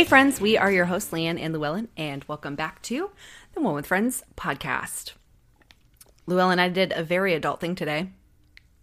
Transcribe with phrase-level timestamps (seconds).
[0.00, 3.10] Hey, friends, we are your hosts, Leanne and Llewellyn, and welcome back to
[3.52, 5.12] the One with Friends podcast.
[6.26, 8.08] Llewellyn, I did a very adult thing today.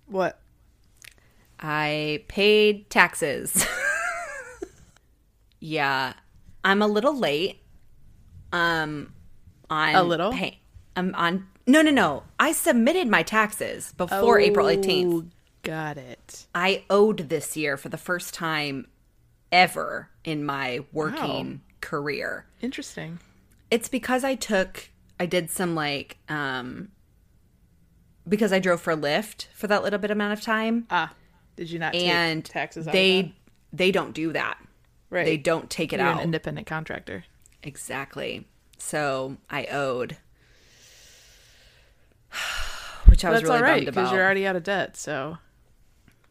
[0.05, 0.39] What?
[1.59, 3.65] I paid taxes.
[5.59, 6.13] yeah,
[6.63, 7.61] I'm a little late.
[8.53, 9.11] Um,
[9.71, 10.31] on A little?
[10.31, 10.59] Pay-
[10.95, 11.47] I'm on.
[11.65, 12.25] No, no, no.
[12.37, 15.11] I submitted my taxes before April 18th.
[15.11, 15.25] Oh,
[15.63, 16.45] Got it.
[16.53, 18.85] I owed this year for the first time
[19.51, 22.45] ever in my working career.
[22.61, 23.19] Interesting.
[23.71, 26.89] It's because I took I did some like um
[28.27, 31.13] because I drove for Lyft for that little bit amount of time Ah,
[31.55, 33.33] did you not take and taxes out they
[33.73, 34.57] they don't do that.
[35.09, 35.25] Right.
[35.25, 36.17] They don't take it You're out.
[36.17, 37.23] an independent contractor.
[37.63, 38.45] exactly.
[38.77, 40.17] So I owed
[43.07, 45.37] which I was That's really all right bummed because you're already out of debt, so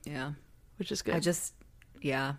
[0.04, 0.32] yeah.
[0.78, 1.14] which is good.
[1.14, 1.54] I just,
[2.02, 2.34] yeah.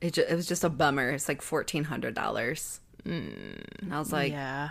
[0.00, 1.10] It, ju- it was just a bummer.
[1.10, 4.70] It's like fourteen hundred dollars, and I was like, yeah.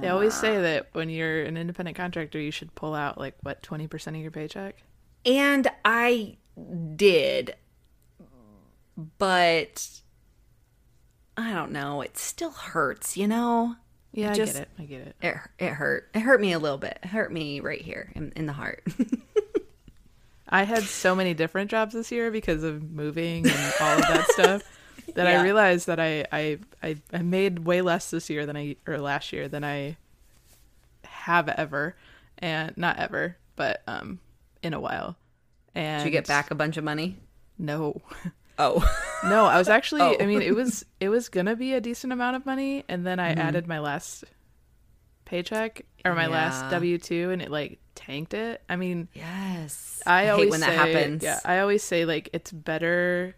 [0.00, 3.62] They always say that when you're an independent contractor, you should pull out like what
[3.62, 4.76] twenty percent of your paycheck.
[5.24, 6.38] and I
[6.96, 7.54] did,
[9.18, 9.88] but
[11.36, 12.00] I don't know.
[12.02, 13.76] It still hurts, you know.
[14.12, 14.68] Yeah, Just- I get it.
[14.78, 15.16] I get it.
[15.22, 16.08] It it hurt.
[16.14, 16.98] It hurt me a little bit.
[17.02, 18.82] It hurt me right here in, in the heart.
[20.48, 24.26] I had so many different jobs this year because of moving and all of that
[24.30, 24.62] stuff
[25.14, 25.40] that Yeah.
[25.40, 28.98] I realized that I, I I I made way less this year than I or
[28.98, 29.96] last year than I
[31.04, 31.96] have ever,
[32.38, 34.20] and not ever, but um
[34.62, 35.16] in a while.
[35.74, 37.18] And Did you get back a bunch of money?
[37.58, 38.00] No,
[38.58, 38.82] Oh,
[39.24, 39.44] no.
[39.44, 40.00] I was actually.
[40.02, 40.16] Oh.
[40.20, 43.18] I mean, it was it was gonna be a decent amount of money, and then
[43.20, 44.24] I added my last
[45.24, 48.62] paycheck or my last W two, and it like tanked it.
[48.68, 50.02] I mean, yes.
[50.06, 51.22] I, hate always when say, that happens.
[51.24, 53.34] Yeah, I always say like it's better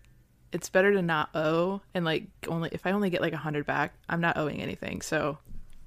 [0.52, 3.66] it's better to not owe and like only if I only get like a hundred
[3.66, 5.00] back, I'm not owing anything.
[5.02, 5.38] So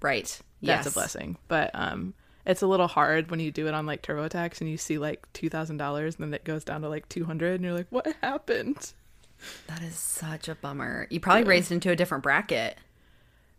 [0.01, 0.23] right.
[0.23, 0.85] that's Yes.
[0.87, 1.37] a blessing.
[1.47, 2.13] But um
[2.45, 5.31] it's a little hard when you do it on like TurboTax and you see like
[5.33, 7.87] two thousand dollars and then it goes down to like two hundred and you're like,
[7.91, 8.93] What happened?
[9.67, 11.07] That is such a bummer.
[11.09, 12.77] You probably raised into a different bracket,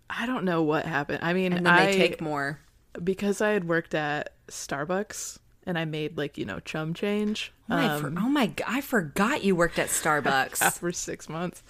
[0.09, 1.21] I don't know what happened.
[1.22, 2.61] I mean and then I they take more.
[3.03, 7.76] because I had worked at Starbucks and I made like, you know, chum change Oh
[7.76, 8.66] my, for, um, oh my god!
[8.69, 10.72] I forgot you worked at Starbucks.
[10.78, 11.62] for six months.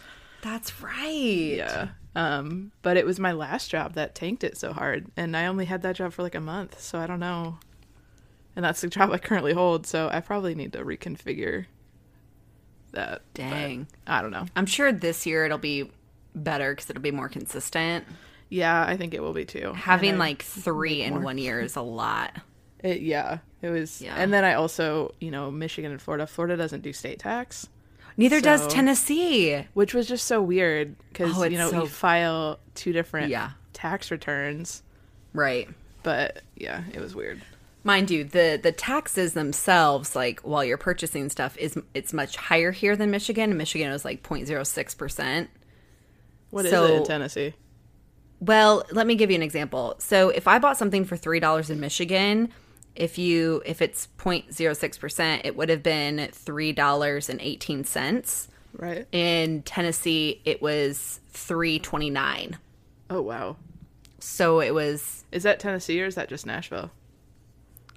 [0.43, 1.55] That's right.
[1.57, 1.89] Yeah.
[2.17, 5.65] Um, but it was my last job that tanked it so hard, and I only
[5.65, 7.59] had that job for like a month, so I don't know.
[8.57, 11.67] And that's the job I currently hold, so I probably need to reconfigure
[12.93, 13.23] that.
[13.33, 13.87] Dang.
[14.07, 14.47] I don't know.
[14.57, 15.91] I'm sure this year it'll be
[16.35, 18.05] better because it'll be more consistent.
[18.49, 19.73] Yeah, I think it will be too.
[19.73, 21.23] Having like three in more.
[21.23, 22.33] one year is a lot.
[22.83, 24.01] It, yeah, it was.
[24.03, 24.15] Yeah.
[24.17, 26.27] And then I also, you know, Michigan and Florida.
[26.27, 27.69] Florida doesn't do state tax,
[28.17, 29.65] Neither does Tennessee.
[29.75, 33.53] which was just so weird because Oh, you know so- you file two different Yeah.
[33.73, 34.83] tax returns,
[35.33, 35.69] Right.
[36.03, 37.41] but yeah, it was weird.
[37.85, 42.71] Mind you, the the taxes themselves, like while you're purchasing stuff, is it's much higher
[42.71, 43.57] here than Michigan.
[43.57, 45.51] Michigan was like 0.06 percent.
[46.51, 47.55] What is So- it in Tennessee?
[48.41, 49.95] Well, let me give you an example.
[49.99, 52.51] So if I bought something for three dollars in Michigan,
[52.95, 58.49] if you if it's 0.06 percent, it would have been three dollars and eighteen cents.
[58.77, 59.07] Right.
[59.13, 62.59] In Tennessee, it was three twenty nine.
[63.11, 63.57] Oh wow.
[64.19, 66.91] So it was Is that Tennessee or is that just Nashville?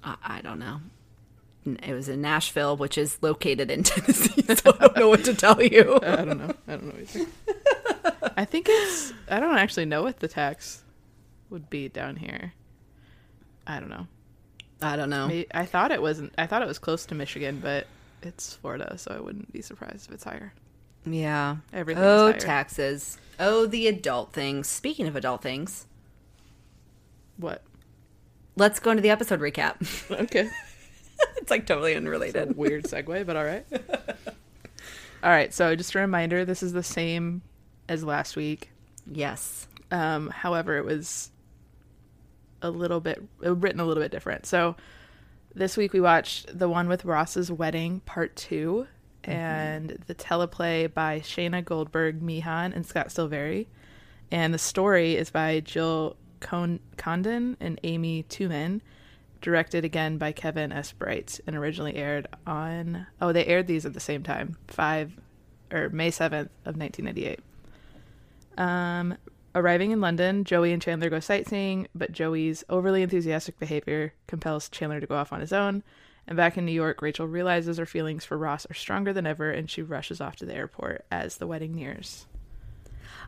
[0.02, 0.80] I, I don't know.
[1.82, 4.42] It was in Nashville, which is located in Tennessee.
[4.54, 5.98] So I don't know what to tell you.
[6.02, 6.54] I don't know.
[6.68, 7.26] I don't know either.
[8.36, 9.12] I think it's.
[9.28, 10.84] I don't actually know what the tax
[11.50, 12.52] would be down here.
[13.66, 14.06] I don't know.
[14.82, 15.30] I don't know.
[15.54, 16.34] I thought it wasn't.
[16.36, 17.86] I thought it was close to Michigan, but
[18.22, 20.52] it's Florida, so I wouldn't be surprised if it's higher.
[21.06, 21.56] Yeah.
[21.72, 23.16] Everything Oh, taxes.
[23.38, 24.66] Oh, the adult things.
[24.68, 25.86] Speaking of adult things,
[27.36, 27.62] What?
[28.56, 29.76] let's go into the episode recap.
[30.24, 30.48] Okay.
[31.38, 32.56] it's like totally unrelated.
[32.56, 33.64] Weird segue, but all right.
[35.22, 35.52] all right.
[35.54, 37.40] So just a reminder: this is the same
[37.88, 38.70] as last week.
[39.10, 39.66] Yes.
[39.90, 41.30] Um, however, it was
[42.62, 44.46] a little bit uh, written a little bit different.
[44.46, 44.76] So
[45.54, 48.86] this week we watched the one with Ross's wedding, part 2
[49.26, 53.66] and the teleplay by Shana Goldberg, Meehan, and Scott Silveri.
[54.30, 58.80] And the story is by Jill Con- Condon and Amy Toomin,
[59.40, 60.92] directed again by Kevin S.
[60.92, 63.06] Bright, and originally aired on.
[63.20, 65.12] Oh, they aired these at the same time, five
[65.72, 67.40] or May seventh of nineteen ninety eight.
[68.56, 69.16] Um,
[69.56, 75.00] arriving in London, Joey and Chandler go sightseeing, but Joey's overly enthusiastic behavior compels Chandler
[75.00, 75.82] to go off on his own.
[76.28, 79.50] And back in New York, Rachel realizes her feelings for Ross are stronger than ever,
[79.50, 82.26] and she rushes off to the airport as the wedding nears.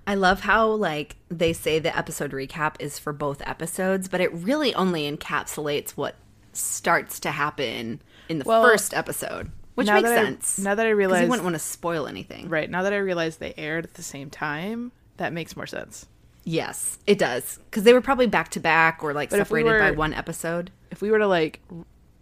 [0.07, 4.33] I love how like they say the episode recap is for both episodes, but it
[4.33, 6.15] really only encapsulates what
[6.53, 10.59] starts to happen in the Well, first episode, which makes that I- sense.
[10.59, 12.49] now that I realize- you wouldn't want to spoil anything.
[12.49, 12.69] Right.
[12.69, 16.07] Now that I realize they aired at the same time, that makes more sense.
[16.51, 19.61] Yes, it does because they were probably back to back or like But if we
[19.61, 20.71] separated by one episode.
[20.91, 21.61] If we were to like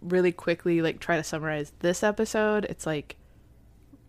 [0.01, 3.15] really quickly like try to summarize this episode, it's like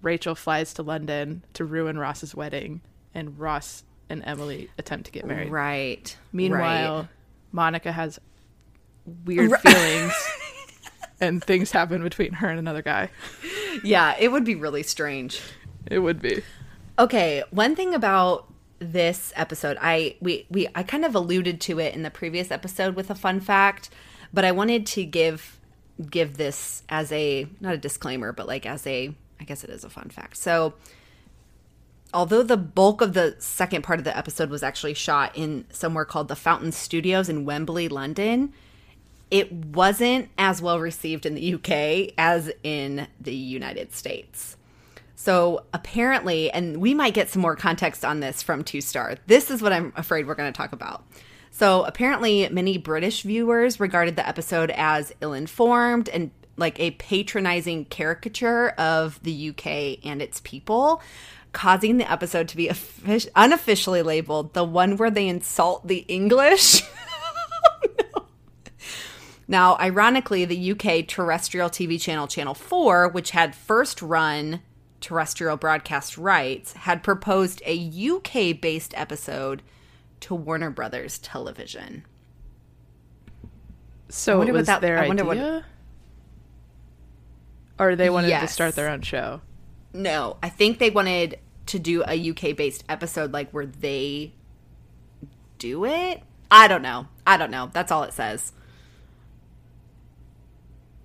[0.02, 2.80] Rachel flies to London to ruin Ross's wedding
[3.14, 5.50] and Ross and Emily attempt to get married.
[5.52, 6.16] Right.
[6.32, 7.08] Meanwhile, right.
[7.52, 8.18] Monica has
[9.24, 9.60] weird Right.
[9.60, 10.12] feelings
[11.20, 13.08] and things happen between her and another guy.
[13.84, 15.40] yeah, it would be really strange.
[15.86, 16.42] It would be.
[16.98, 21.94] Okay, one thing about this episode, I we we I kind of alluded to it
[21.94, 23.90] in the previous episode with a fun fact,
[24.32, 25.58] but I wanted to give
[26.10, 29.84] give this as a not a disclaimer, but like as a I guess it is
[29.84, 30.36] a fun fact.
[30.36, 30.74] So,
[32.12, 36.04] although the bulk of the second part of the episode was actually shot in somewhere
[36.04, 38.52] called the Fountain Studios in Wembley, London,
[39.30, 44.56] it wasn't as well received in the UK as in the United States.
[45.20, 49.16] So apparently, and we might get some more context on this from Two Star.
[49.26, 51.04] This is what I'm afraid we're going to talk about.
[51.50, 57.86] So apparently, many British viewers regarded the episode as ill informed and like a patronizing
[57.86, 61.02] caricature of the UK and its people,
[61.52, 66.80] causing the episode to be offic- unofficially labeled the one where they insult the English.
[69.50, 74.60] Now, ironically, the UK terrestrial TV channel Channel 4, which had first run
[75.08, 79.62] terrestrial broadcast rights, had proposed a UK based episode
[80.20, 82.04] to Warner Brothers Television.
[84.10, 85.64] So wonder it what was that- their I wonder what- idea?
[87.78, 89.40] Or they wanted to start their own show.
[89.94, 94.34] No, I think they wanted to do a UK based episode like where they
[95.58, 96.22] do it.
[96.50, 97.06] I don't know.
[97.26, 97.70] I don't know.
[97.72, 98.52] That's all it says.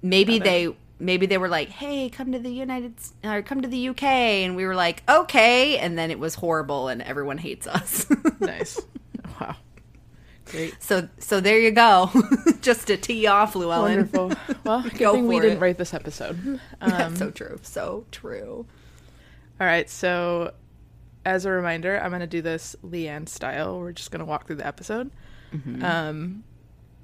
[0.01, 3.89] Maybe they maybe they were like, "Hey, come to the United or come to the
[3.89, 8.05] UK." And we were like, "Okay." And then it was horrible and everyone hates us.
[8.39, 8.79] Nice.
[9.39, 9.55] wow.
[10.45, 10.75] Great.
[10.83, 12.09] so so there you go.
[12.61, 14.09] Just to tee off Llewellyn.
[14.11, 14.31] Wonderful.
[14.63, 16.39] Well, good Go thing we for didn't write this episode.
[16.81, 17.59] Um, That's so true.
[17.63, 18.65] So true.
[19.59, 20.53] all right, so
[21.25, 23.79] as a reminder, I'm going to do this Leanne style.
[23.79, 25.11] We're just going to walk through the episode.
[25.81, 26.43] Um,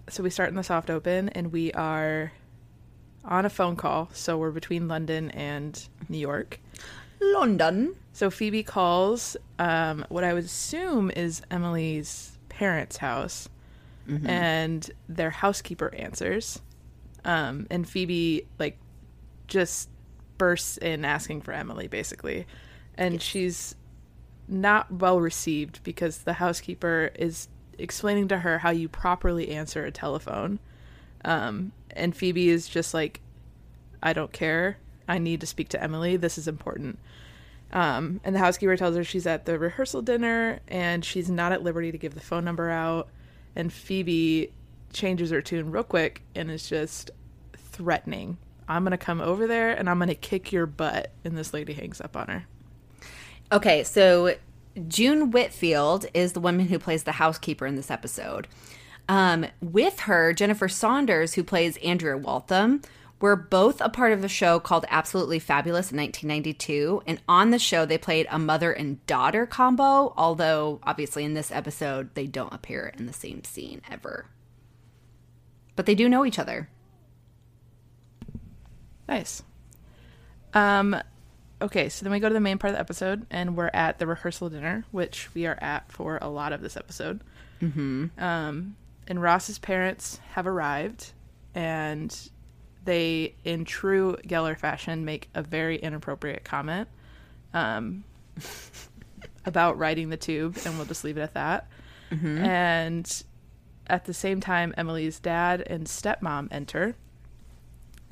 [0.10, 2.32] so we start in the soft open, and we are
[3.26, 4.10] on a phone call.
[4.14, 6.60] So we're between London and New York.
[7.22, 7.96] London.
[8.14, 13.50] So Phoebe calls um, what I would assume is Emily's parents' house,
[14.26, 16.62] and their housekeeper answers.
[17.26, 18.78] Um, and Phoebe like
[19.48, 19.90] just
[20.38, 22.48] bursts in asking for Emily, basically,
[22.96, 23.76] and she's
[24.48, 29.92] not well received because the housekeeper is explaining to her how you properly answer a
[29.92, 30.60] telephone.
[31.24, 33.22] Um, and Phoebe is just like,
[34.02, 34.78] I don't care.
[35.08, 36.18] I need to speak to Emily.
[36.18, 37.00] This is important.
[37.72, 41.64] Um, and the housekeeper tells her she's at the rehearsal dinner and she's not at
[41.64, 43.10] liberty to give the phone number out.
[43.56, 44.52] And Phoebe
[44.94, 47.12] changes her tune real quick and is just
[47.56, 48.38] threatening.
[48.68, 51.12] I'm going to come over there and I'm going to kick your butt.
[51.24, 52.46] And this lady hangs up on her.
[53.52, 54.36] Okay, so
[54.88, 58.48] June Whitfield is the woman who plays the housekeeper in this episode.
[59.10, 62.84] Um, with her, Jennifer Saunders, who plays Andrea Waltham,
[63.20, 67.02] were both a part of a show called Absolutely Fabulous in 1992.
[67.08, 71.52] And on the show, they played a mother and daughter combo, although obviously in this
[71.52, 74.28] episode, they don't appear in the same scene ever.
[75.76, 76.70] But they do know each other.
[79.08, 79.42] Nice.
[80.54, 80.96] Um,
[81.60, 83.98] okay, so then we go to the main part of the episode, and we're at
[83.98, 87.22] the rehearsal dinner, which we are at for a lot of this episode.
[87.60, 88.08] Mm-hmm.
[88.20, 88.76] Um,
[89.10, 91.12] and Ross's parents have arrived,
[91.54, 92.16] and
[92.86, 96.88] they, in true Geller fashion, make a very inappropriate comment
[97.54, 98.06] um,
[99.46, 101.68] about riding the tube, and we'll just leave it at that.
[102.46, 103.24] And
[103.88, 106.96] at the same time, Emily's dad and stepmom enter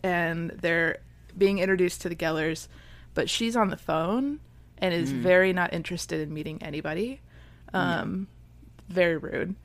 [0.04, 0.98] and they're
[1.38, 2.68] being introduced to the Gellers,
[3.14, 4.40] but she's on the phone
[4.78, 7.22] and is very not interested in meeting anybody.
[7.74, 8.28] Um,
[8.90, 9.56] Very rude.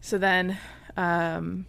[0.00, 0.58] So then,
[0.96, 1.66] um,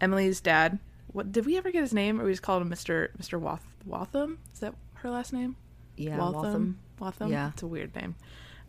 [0.00, 0.78] Emily's dad.
[1.12, 2.20] What did we ever get his name?
[2.20, 4.38] Or we just called him Mister Mister Wath, Waltham?
[4.52, 5.56] Is that her last name?
[5.96, 6.78] Yeah, Waltham.
[6.98, 7.30] Waltham.
[7.32, 7.50] Yeah.
[7.52, 8.14] it's a weird name.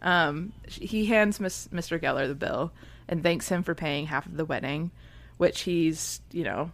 [0.01, 2.01] Um, he hands Miss, Mr.
[2.01, 2.73] Geller the bill
[3.07, 4.89] and thanks him for paying half of the wedding,
[5.37, 6.71] which he's you know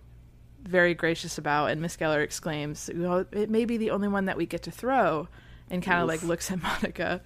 [0.63, 1.71] very gracious about.
[1.71, 4.71] And Miss Geller exclaims, "Well, it may be the only one that we get to
[4.71, 5.27] throw,"
[5.69, 7.21] and kind of like looks at Monica.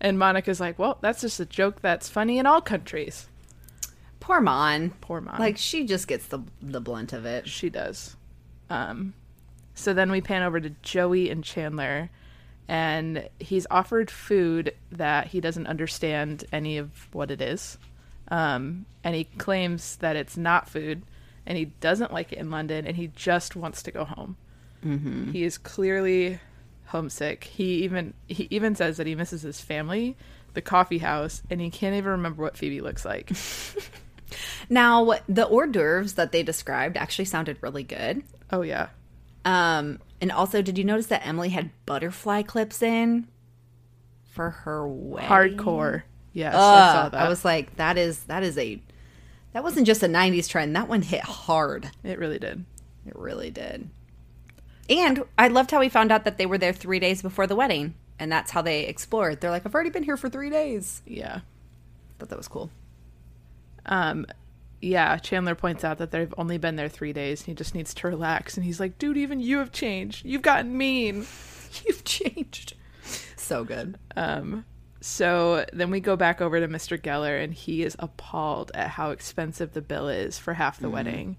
[0.00, 3.28] And Monica's like, well, that's just a joke that's funny in all countries.
[4.24, 4.88] Poor Mon.
[5.02, 5.38] Poor Mon.
[5.38, 7.46] Like she just gets the the blunt of it.
[7.46, 8.16] She does.
[8.70, 9.12] Um,
[9.74, 12.08] so then we pan over to Joey and Chandler,
[12.66, 17.76] and he's offered food that he doesn't understand any of what it is.
[18.28, 21.02] Um, and he claims that it's not food,
[21.44, 24.38] and he doesn't like it in London, and he just wants to go home.
[24.82, 25.32] Mm-hmm.
[25.32, 26.40] He is clearly
[26.86, 27.44] homesick.
[27.44, 30.16] He even he even says that he misses his family,
[30.54, 33.30] the coffee house, and he can't even remember what Phoebe looks like.
[34.68, 38.22] Now the hors d'oeuvres that they described actually sounded really good.
[38.50, 38.88] oh yeah,
[39.44, 43.26] Um, and also, did you notice that Emily had butterfly clips in
[44.32, 45.28] for her wedding?
[45.58, 46.02] hardcore.
[46.32, 47.20] Yes, I saw that.
[47.26, 48.80] I was like, that is that is a
[49.52, 50.74] that wasn't just a '90s trend.
[50.74, 51.90] That one hit hard.
[52.02, 52.64] it really did.
[53.06, 53.88] It really did.
[54.90, 57.54] And I loved how we found out that they were there three days before the
[57.56, 59.40] wedding, and that's how they explored.
[59.40, 61.00] They're like, I've already been here for three days.
[61.06, 61.40] Yeah.
[62.18, 62.70] Thought that was cool.
[63.86, 64.26] Um,
[64.80, 67.40] yeah, Chandler points out that they've only been there three days.
[67.40, 70.24] And he just needs to relax, and he's like, "Dude, even you have changed.
[70.24, 71.26] You've gotten mean."
[71.86, 72.74] You've changed.
[73.36, 73.98] So good.
[74.16, 74.64] Um,
[75.00, 76.98] so then we go back over to Mr.
[76.98, 81.36] Geller, and he is appalled at how expensive the bill is for half the wedding.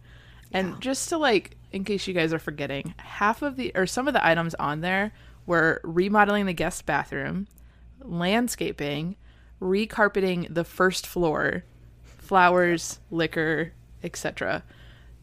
[0.52, 4.08] And just to like, in case you guys are forgetting, half of the or some
[4.08, 5.14] of the items on there
[5.46, 7.48] were remodeling the guest bathroom,
[8.02, 9.16] landscaping,
[9.62, 11.64] recarpeting the first floor,
[12.26, 13.72] flowers, liquor,
[14.04, 14.64] etc.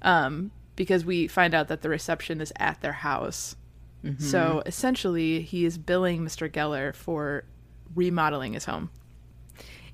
[0.03, 3.57] Um, because we find out that the reception is at their house.
[4.19, 6.51] So essentially, he is billing Mr.
[6.51, 7.45] Geller for
[7.95, 8.91] remodeling his home.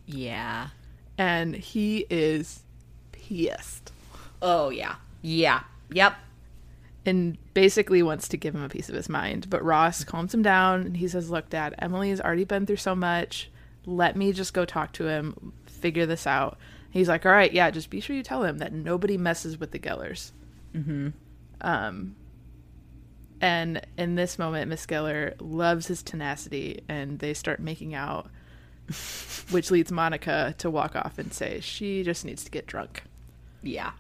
[0.06, 0.68] Yeah.
[1.18, 2.62] And he is
[3.12, 3.92] pissed
[4.40, 4.94] Oh yeah.
[5.20, 5.60] Yeah.
[5.92, 6.14] Yep.
[7.04, 9.50] and basically wants to give him a piece of his mind.
[9.50, 12.76] But Ross calms him down and he says, Look, Dad, Emily has already been through
[12.76, 13.50] so much.
[13.84, 16.58] Let me just go talk to him, figure this out.
[16.90, 19.70] He's like, All right, yeah, just be sure you tell him that nobody messes with
[19.70, 20.32] the Gellers.
[20.74, 21.08] Mm-hmm.
[21.60, 22.16] Um,
[23.40, 28.30] and in this moment, Miss Geller loves his tenacity and they start making out,
[29.50, 33.02] which leads Monica to walk off and say she just needs to get drunk.
[33.62, 33.92] Yeah.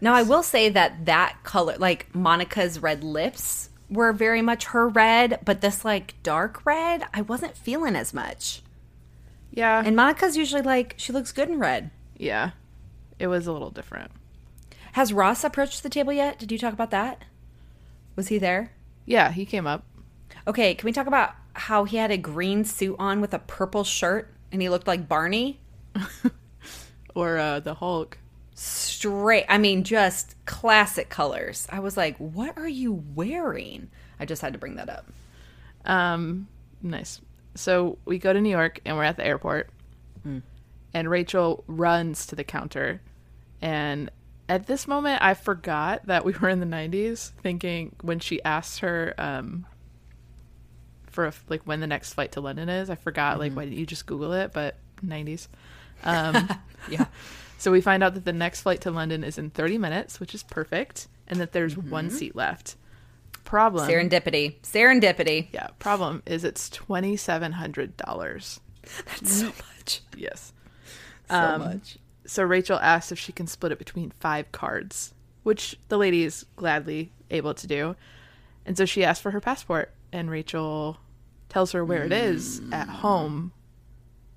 [0.00, 4.88] Now I will say that that color, like Monica's red lips, were very much her
[4.88, 8.62] red, but this like dark red, I wasn't feeling as much.
[9.50, 9.82] Yeah.
[9.84, 11.90] And Monica's usually like she looks good in red.
[12.16, 12.50] yeah.
[13.18, 14.12] It was a little different.
[14.92, 16.38] Has Ross approached the table yet?
[16.38, 17.24] Did you talk about that?
[18.14, 18.70] Was he there?
[19.06, 19.82] Yeah, he came up.
[20.46, 23.82] Okay, can we talk about how he had a green suit on with a purple
[23.82, 25.58] shirt and he looked like Barney?
[27.14, 28.18] Or uh, the Hulk.
[28.54, 31.66] Straight, I mean, just classic colors.
[31.70, 33.90] I was like, what are you wearing?
[34.20, 35.06] I just had to bring that up.
[35.84, 36.46] Um,
[36.82, 37.20] nice.
[37.58, 39.70] So we go to New York and we're at the airport.
[40.94, 43.00] And Rachel runs to the counter.
[43.60, 44.10] And
[44.48, 48.80] at this moment, I forgot that we were in the 90s, thinking when she asked
[48.80, 49.66] her um,
[51.06, 53.78] for a, like when the next flight to London is, I forgot, like, why didn't
[53.78, 54.52] you just Google it?
[54.52, 55.48] But 90s.
[56.04, 56.48] Um,
[56.88, 57.06] Yeah.
[57.58, 60.32] So we find out that the next flight to London is in 30 minutes, which
[60.32, 62.76] is perfect, and that there's one seat left.
[63.48, 63.88] Problem.
[63.88, 64.60] Serendipity.
[64.60, 65.48] Serendipity.
[65.52, 68.60] yeah, problem is it's $2,700.
[69.06, 70.02] That's so much.
[70.14, 70.52] Yes.
[71.30, 71.96] So Um, much.
[72.26, 75.14] So Rachel asks if she can split it between five cards,
[75.44, 77.96] which the lady is gladly able to do.
[78.66, 80.98] And so she asks for her passport, and Rachel
[81.48, 83.52] tells her where it is at home,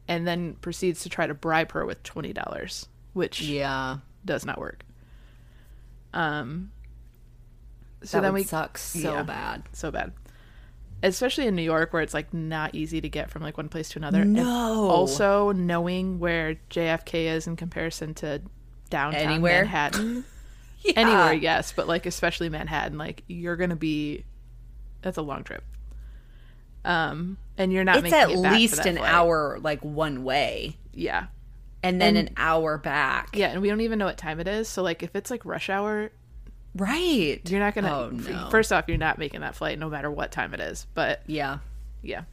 [0.08, 3.98] and then proceeds to try to bribe her with $20, which Yeah.
[4.24, 4.84] does not work.
[6.14, 6.72] Um.
[8.04, 9.24] So that then we suck so yeah.
[9.24, 9.64] bad.
[9.74, 10.12] so bad,
[11.04, 13.90] especially in New York where it's like not easy to get from like one place
[13.90, 14.22] to another.
[14.22, 14.90] And No.
[14.90, 18.42] also knowing where JFK is in comparison to
[18.90, 19.62] downtown Anywhere?
[19.64, 20.26] Manhattan.
[20.84, 20.94] Yeah.
[20.96, 24.26] Anywhere, yes, but like especially Manhattan, like you're gonna be.
[25.04, 25.64] That's a long trip.
[26.84, 29.14] Um, and you're not It's making at it least an flight.
[29.14, 31.28] hour, like one way, Yeah,
[31.84, 33.30] and then And- an hour back.
[33.36, 34.68] yeah, and we don't even know what time it is.
[34.68, 36.10] So like, if it's like rush hour,
[36.76, 37.42] Right.
[37.50, 37.92] You're not gonna.
[37.92, 38.50] Oh, no.
[38.50, 40.88] First off, you're not making that flight no matter what time it is.
[40.94, 41.58] But Yeah.
[42.02, 42.24] yeah.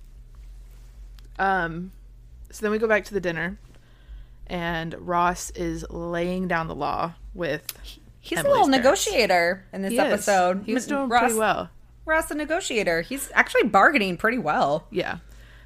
[1.38, 1.92] Um,
[2.50, 3.58] so then we go back to the dinner,
[4.46, 7.64] and Ross is laying down the law with.
[8.20, 8.84] He's Emily's a little parents.
[9.06, 10.04] negotiator in this He is.
[10.04, 10.62] episode.
[10.66, 11.70] He's doing Ross, pretty well.
[12.04, 13.02] Ross, the negotiator.
[13.02, 14.86] He's actually bargaining pretty well.
[14.90, 15.18] Yeah.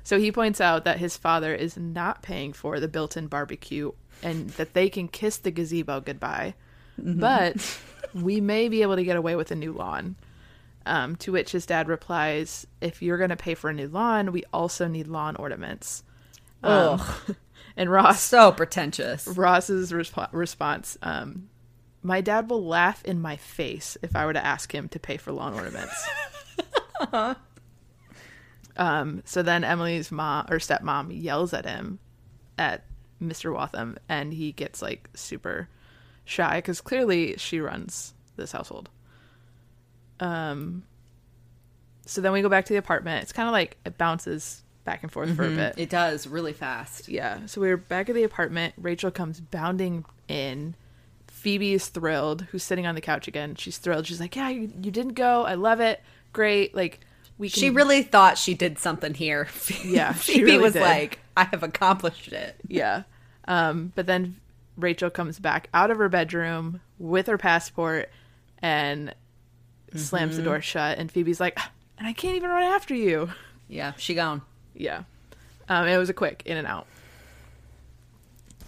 [0.05, 4.51] So he points out that his father is not paying for the built-in barbecue, and
[4.51, 6.55] that they can kiss the gazebo goodbye,
[7.01, 7.21] Mm-hmm.
[7.21, 7.79] but
[8.15, 10.17] we may be able to get away with a new lawn.
[10.85, 14.33] Um, to which his dad replies, "If you're going to pay for a new lawn,
[14.33, 16.03] we also need lawn ornaments."
[16.63, 17.37] Um, Ugh.
[17.77, 19.29] and Ross So pretentious.
[19.29, 21.49] Ross's resp- response, um,
[22.03, 25.19] "My dad will laugh in my face if I were to ask him to pay
[25.19, 26.09] for lawn ornaments."
[28.77, 32.01] um, so then Emily's mom or stepmom yells at him,
[32.59, 32.85] at
[33.23, 33.55] Mr.
[33.55, 35.69] Waltham, and he gets like super
[36.33, 38.89] shy because clearly she runs this household.
[40.21, 40.85] Um.
[42.05, 43.23] So then we go back to the apartment.
[43.23, 45.75] It's kind of like it bounces back and forth for a bit.
[45.77, 47.09] It does really fast.
[47.09, 47.47] Yeah.
[47.47, 48.75] So we're back at the apartment.
[48.77, 50.75] Rachel comes bounding in.
[51.29, 53.55] Phoebe is thrilled, who's sitting on the couch again.
[53.57, 54.07] She's thrilled.
[54.07, 55.45] She's like, Yeah, you, you didn't go.
[55.45, 56.01] I love it.
[56.33, 56.75] Great.
[56.75, 57.01] Like,
[57.39, 57.61] we can.
[57.61, 59.49] She really thought she did something here.
[59.85, 60.83] Yeah, she Phoebe really was did.
[60.83, 62.57] like, I have accomplished it.
[62.67, 63.05] Yeah.
[63.49, 64.37] Um, but then
[64.77, 68.11] Rachel comes back out of her bedroom with her passport
[68.61, 69.15] and
[69.95, 70.99] slams the door shut.
[70.99, 73.31] And Phoebe's like, "Ah, And I can't even run after you.
[73.69, 74.43] Yeah, she gone.
[74.75, 75.03] Yeah.
[75.69, 76.87] Um, it was a quick in and out.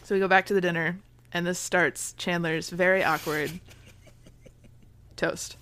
[0.04, 0.99] So we go back to the dinner,
[1.32, 3.50] and this starts Chandler's very awkward
[5.16, 5.56] toast.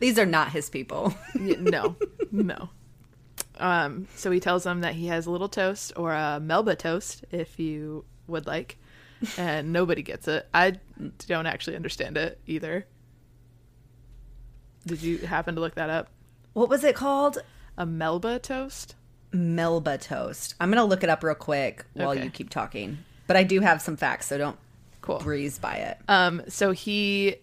[0.00, 1.14] These are not his people.
[1.34, 1.96] No,
[2.32, 2.68] no.
[3.58, 7.24] Um, so he tells them that he has a little toast or a Melba toast,
[7.30, 8.78] if you would like,
[9.36, 10.48] and nobody gets it.
[10.54, 10.78] I
[11.26, 12.86] don't actually understand it either.
[14.86, 16.08] Did you happen to look that up?
[16.52, 17.38] what was it called?
[17.78, 18.96] A Melba toast?
[19.32, 20.54] Melba toast.
[20.60, 22.24] I'm gonna look it up real quick while Okay.
[22.24, 22.98] you keep talking.
[23.28, 24.58] But I do have some facts, so don't
[25.00, 25.18] Cool.
[25.20, 25.98] breeze by it.
[26.08, 27.36] Um, so he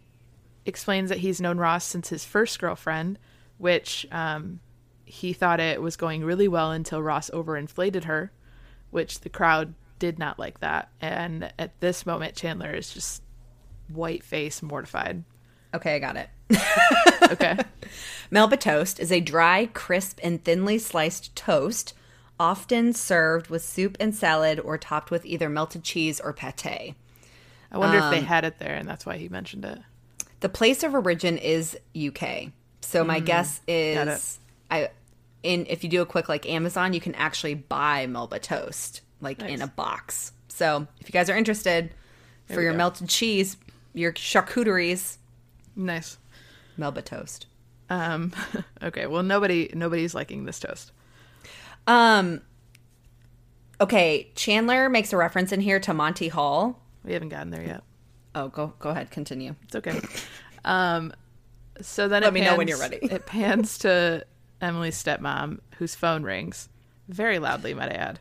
[0.65, 3.17] explains that he's known Ross since his first girlfriend,
[3.57, 4.59] which um,
[5.05, 8.31] he thought it was going really well until Ross overinflated her,
[8.91, 10.89] which the crowd did not like that.
[11.01, 13.21] And at this moment, Chandler is just
[13.87, 15.23] white face mortified.
[15.73, 16.29] Okay, I got it.
[17.31, 17.57] Okay.
[18.31, 21.93] Melba toast is a dry, crisp, and thinly sliced toast,
[22.39, 26.95] often served with soup and salad or topped with either melted cheese or pate.
[27.69, 29.79] I wonder if they had it there and that's why he mentioned it.
[30.39, 32.51] The place of origin is UK.
[32.81, 34.39] So my guess Mm, got is
[34.71, 34.89] I
[35.43, 39.41] in if you do a quick like Amazon, you can actually buy Melba toast like
[39.41, 40.31] in a box.
[40.47, 41.91] So if you guys are interested
[42.47, 42.77] for your go.
[42.77, 43.57] melted cheese,
[43.93, 45.17] your charcuteries,
[45.75, 46.17] Nice.
[46.77, 47.45] Melba toast.
[47.89, 48.33] Um,
[48.83, 49.05] okay.
[49.07, 50.91] Well, nobody, nobody's liking this toast.
[51.85, 52.41] Um
[53.79, 56.81] Okay, Chandler makes a reference in here to Monty Hall.
[57.03, 57.83] We haven't gotten there yet.
[58.33, 59.55] Oh, go go ahead, continue.
[59.65, 60.01] It's okay.
[60.65, 61.13] Um,
[61.79, 62.97] so then Let me pans, know when you're ready.
[63.01, 64.25] it pans to
[64.61, 66.69] Emily's stepmom, whose phone rings
[67.07, 68.19] very loudly, might I add,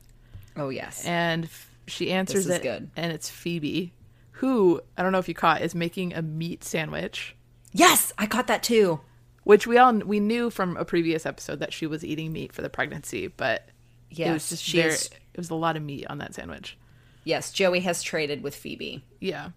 [0.56, 1.04] Oh yes.
[1.04, 2.90] and f- she answers This is it, good.
[2.96, 3.92] and it's Phoebe,
[4.32, 7.34] who I don't know if you caught is making a meat sandwich,
[7.72, 9.00] yes, I caught that too.
[9.44, 12.62] which we all we knew from a previous episode that she was eating meat for
[12.62, 13.68] the pregnancy, but
[14.10, 16.76] it Yes, was just she very, it was a lot of meat on that sandwich.
[17.24, 19.04] Yes, Joey has traded with Phoebe.
[19.20, 19.50] Yeah.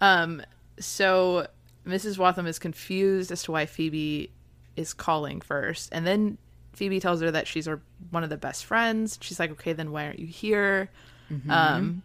[0.00, 0.42] Um
[0.78, 1.46] so
[1.86, 2.18] Mrs.
[2.18, 4.30] Waltham is confused as to why Phoebe
[4.76, 5.88] is calling first.
[5.92, 6.38] And then
[6.74, 9.18] Phoebe tells her that she's her one of the best friends.
[9.20, 10.90] She's like, "Okay, then why aren't you here?"
[11.50, 12.02] Um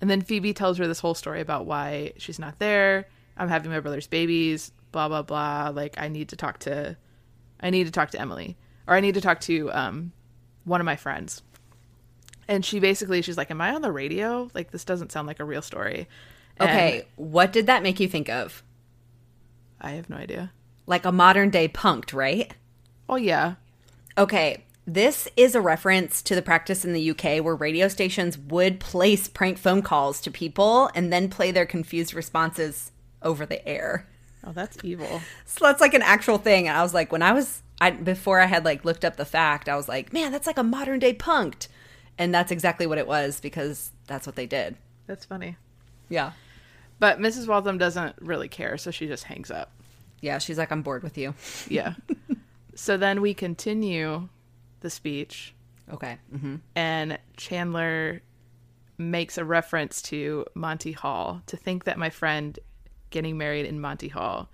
[0.00, 3.06] and then Phoebe tells her this whole story about why she's not there.
[3.36, 5.70] I'm having my brother's babies, blah blah blah.
[5.74, 6.96] Like I need to talk to
[7.60, 10.12] I need to talk to Emily or I need to talk to um
[10.64, 11.42] one of my friends.
[12.46, 14.50] And she basically she's like, "Am I on the radio?
[14.54, 16.08] Like this doesn't sound like a real story."
[16.58, 18.62] And Okay, what did that make you think of?
[19.80, 20.52] I have no idea.
[20.86, 22.52] Like a modern day punked, right?
[23.08, 23.54] Oh yeah.
[24.16, 28.80] Okay, this is a reference to the practice in the UK where radio stations would
[28.80, 34.06] place prank phone calls to people and then play their confused responses over the air.
[34.46, 35.22] Oh, that's evil.
[35.46, 36.68] So that's like an actual thing.
[36.68, 39.24] And I was like, when I was, I before I had like looked up the
[39.24, 41.68] fact, I was like, man, that's like a modern day punked.
[42.18, 44.76] And that's exactly what it was because that's what they did.
[45.06, 45.56] That's funny.
[46.08, 46.32] Yeah.
[47.00, 47.48] But Mrs.
[47.48, 49.72] Waltham doesn't really care, so she just hangs up.
[50.20, 51.34] Yeah, she's like, I'm bored with you.
[51.68, 51.94] Yeah.
[52.74, 54.28] so then we continue
[54.80, 55.54] the speech,
[55.92, 56.18] Okay.
[56.30, 58.22] hmm and Chandler
[58.96, 62.58] makes a reference to Monty Hall to think that my friend
[63.10, 64.48] getting married in Monty Hall,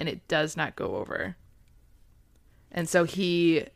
[0.00, 1.36] and it does not go over.
[2.70, 3.66] And so he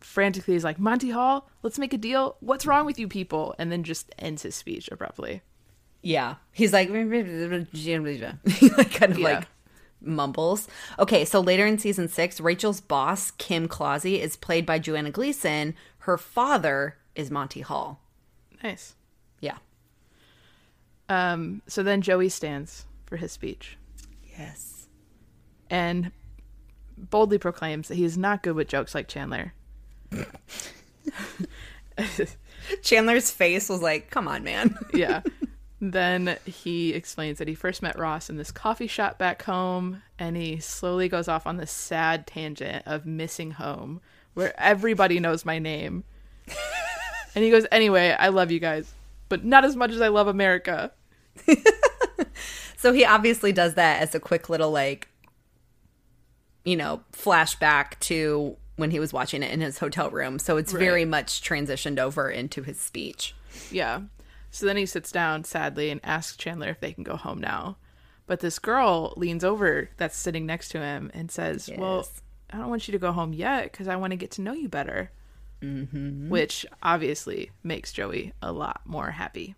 [0.00, 2.36] frantically is like, Monty Hall, let's make a deal.
[2.40, 3.54] What's wrong with you people?
[3.58, 5.42] And then just ends his speech abruptly.
[6.02, 6.36] Yeah.
[6.50, 6.88] He's like,
[8.48, 9.34] he like kind of Yeah.
[9.38, 9.48] like
[10.04, 10.68] mumbles.
[10.98, 15.74] Okay, so later in season six, Rachel's boss, Kim Clozzi, is played by Joanna Gleason.
[15.98, 18.00] Her father is Monty Hall.
[18.62, 18.94] Nice.
[19.40, 19.58] Yeah.
[21.08, 23.76] Um, so then Joey stands for his speech.
[24.38, 24.86] Yes.
[25.68, 26.12] And
[26.96, 29.52] boldly proclaims that he is not good with jokes like Chandler.
[32.82, 35.22] Chandler's face was like, "Come on, man." yeah.
[35.84, 40.36] Then he explains that he first met Ross in this coffee shop back home, and
[40.36, 44.00] he slowly goes off on this sad tangent of missing home,
[44.34, 46.04] where everybody knows my name.
[47.34, 48.94] and he goes, Anyway, I love you guys,
[49.28, 50.92] but not as much as I love America.
[52.76, 55.08] so he obviously does that as a quick little, like,
[56.64, 60.38] you know, flashback to when he was watching it in his hotel room.
[60.38, 60.78] So it's Right.
[60.80, 63.34] very much transitioned over into his speech.
[63.70, 64.02] Yeah.
[64.52, 67.78] So then he sits down sadly and asks Chandler if they can go home now.
[68.26, 72.06] But this girl leans over that's sitting next to him and says, Well,
[72.50, 74.52] I don't want you to go home yet because I want to get to know
[74.52, 75.10] you better.
[75.62, 76.28] Mm-hmm.
[76.28, 79.54] Which obviously makes Joey a lot more happy.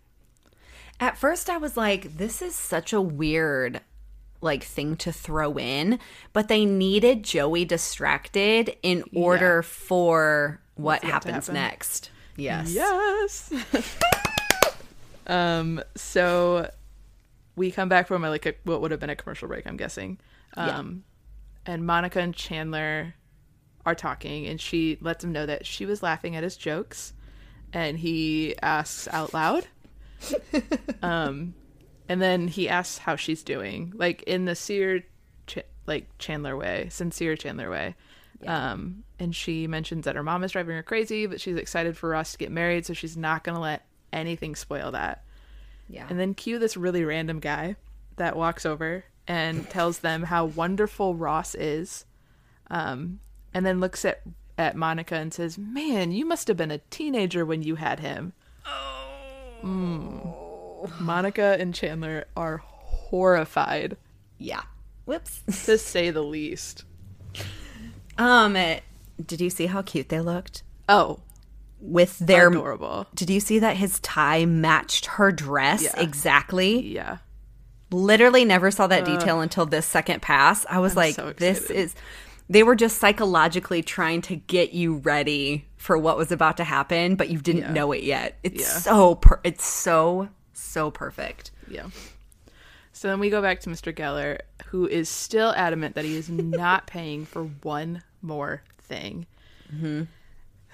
[0.99, 3.81] At first, I was like, this is such a weird
[4.39, 5.99] like thing to throw in,
[6.31, 11.55] but they needed Joey distracted in order for what happens happen.
[11.55, 12.11] next.
[12.37, 12.71] Yes.
[12.71, 13.51] Yes.
[15.27, 15.81] um.
[15.95, 16.69] So
[17.55, 19.77] we come back from a, like a, what would have been a commercial break, I'm
[19.77, 20.19] guessing.
[20.57, 20.77] Yeah.
[20.77, 21.03] Um,
[21.65, 23.15] and Monica and Chandler
[23.85, 27.13] are talking, and she lets him know that she was laughing at his jokes,
[27.73, 29.67] and he asks out loud.
[31.01, 31.53] um,
[32.07, 35.05] and then he asks how she's doing, like in the seer,
[35.47, 37.95] Ch- like Chandler way, sincere Chandler way.
[38.45, 42.09] Um, and she mentions that her mom is driving her crazy, but she's excited for
[42.09, 43.85] Ross to get married, so she's not gonna let
[44.15, 45.23] anything spoil that.
[45.89, 46.07] Yeah.
[46.09, 47.75] And then cue this really random guy
[48.17, 52.05] that walks over and tells them how wonderful Ross is.
[52.69, 53.19] Um,
[53.53, 54.21] and then looks at
[54.57, 58.33] at Monica and says, "Man, you must have been a teenager when you had him."
[58.65, 60.89] Oh.
[60.99, 63.97] Monica and Chandler are horrified,
[64.37, 64.63] yeah.
[65.05, 65.65] Whoops.
[65.65, 66.83] to say the least.
[68.17, 68.79] Um, eh,
[69.23, 71.19] did you see how cute they looked Oh,
[71.79, 72.47] with their?
[72.49, 73.07] adorable.
[73.15, 75.99] Did you see that his tie matched her dress Yeah.
[76.01, 76.93] exactly?
[76.93, 77.17] Yeah.
[77.91, 80.65] Literally never saw that detail until this second pass.
[80.69, 81.95] I was like, so this is.
[82.47, 87.15] They were just psychologically trying to get you ready for what was about to happen,
[87.15, 87.71] but you didn't Yeah.
[87.73, 88.37] know it yet.
[88.43, 88.67] It's Yeah.
[88.79, 91.51] so per- it's so so perfect.
[91.67, 91.87] Yeah.
[92.93, 93.93] So then we go back to Mr.
[93.93, 99.25] Geller, who is still adamant that he is not paying for one more thing.
[99.73, 100.03] Mm-hmm.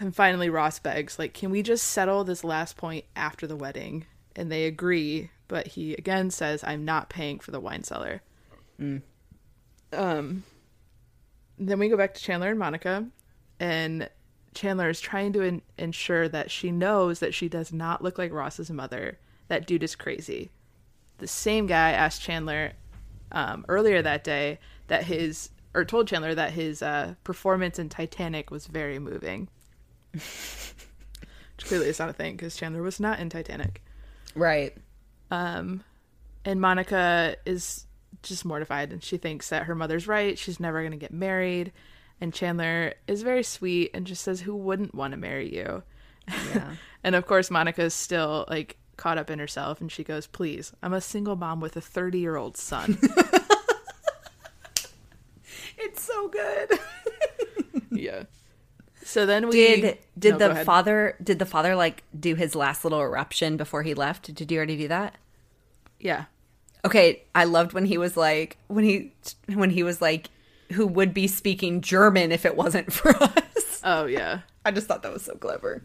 [0.02, 4.08] And finally, Ross begs, like, can we just settle this last point after the wedding?
[4.36, 8.24] And they agree, but he again says, I'm not paying for the wine cellar.
[9.94, 10.44] Um,
[11.60, 13.06] then we go back to Chandler and Monica,
[13.60, 14.10] and
[14.56, 18.34] Chandler is trying to en- ensure that she knows that she does not look like
[18.34, 19.20] Ross's mother.
[19.50, 20.50] That dude is crazy.
[21.20, 22.72] The same guy asked Chandler
[23.32, 28.50] um, earlier that day that his, or told Chandler that his uh, performance in Titanic
[28.50, 29.48] was very moving.
[30.14, 33.82] Which clearly is not a thing because Chandler was not in Titanic.
[34.36, 34.76] Right.
[35.30, 35.84] Um,
[36.46, 37.86] and Monica is
[38.24, 40.38] just mortified and she thinks that her mother's right.
[40.38, 41.72] She's never going to get married.
[42.20, 45.84] And Chandler is very sweet and just says, Who wouldn't want to marry you?
[46.54, 46.76] Yeah.
[47.04, 50.72] And of course, Monica is still like caught up in herself and she goes, Please,
[50.84, 53.00] I'm a single mom with a 30 year old son.
[55.80, 56.80] it's so good.
[57.90, 58.26] yeah.
[59.04, 62.84] So then we Did did No, the father did the father like do his last
[62.84, 64.34] little eruption before he left?
[64.34, 65.16] Did you already do that?
[66.00, 66.26] Yeah.
[66.86, 69.14] Okay, I loved when he was like when he
[69.48, 70.30] when he was like
[70.74, 73.82] who would be speaking German if it wasn't for us.
[73.84, 74.42] Oh, yeah.
[74.64, 75.84] I just thought that was so clever.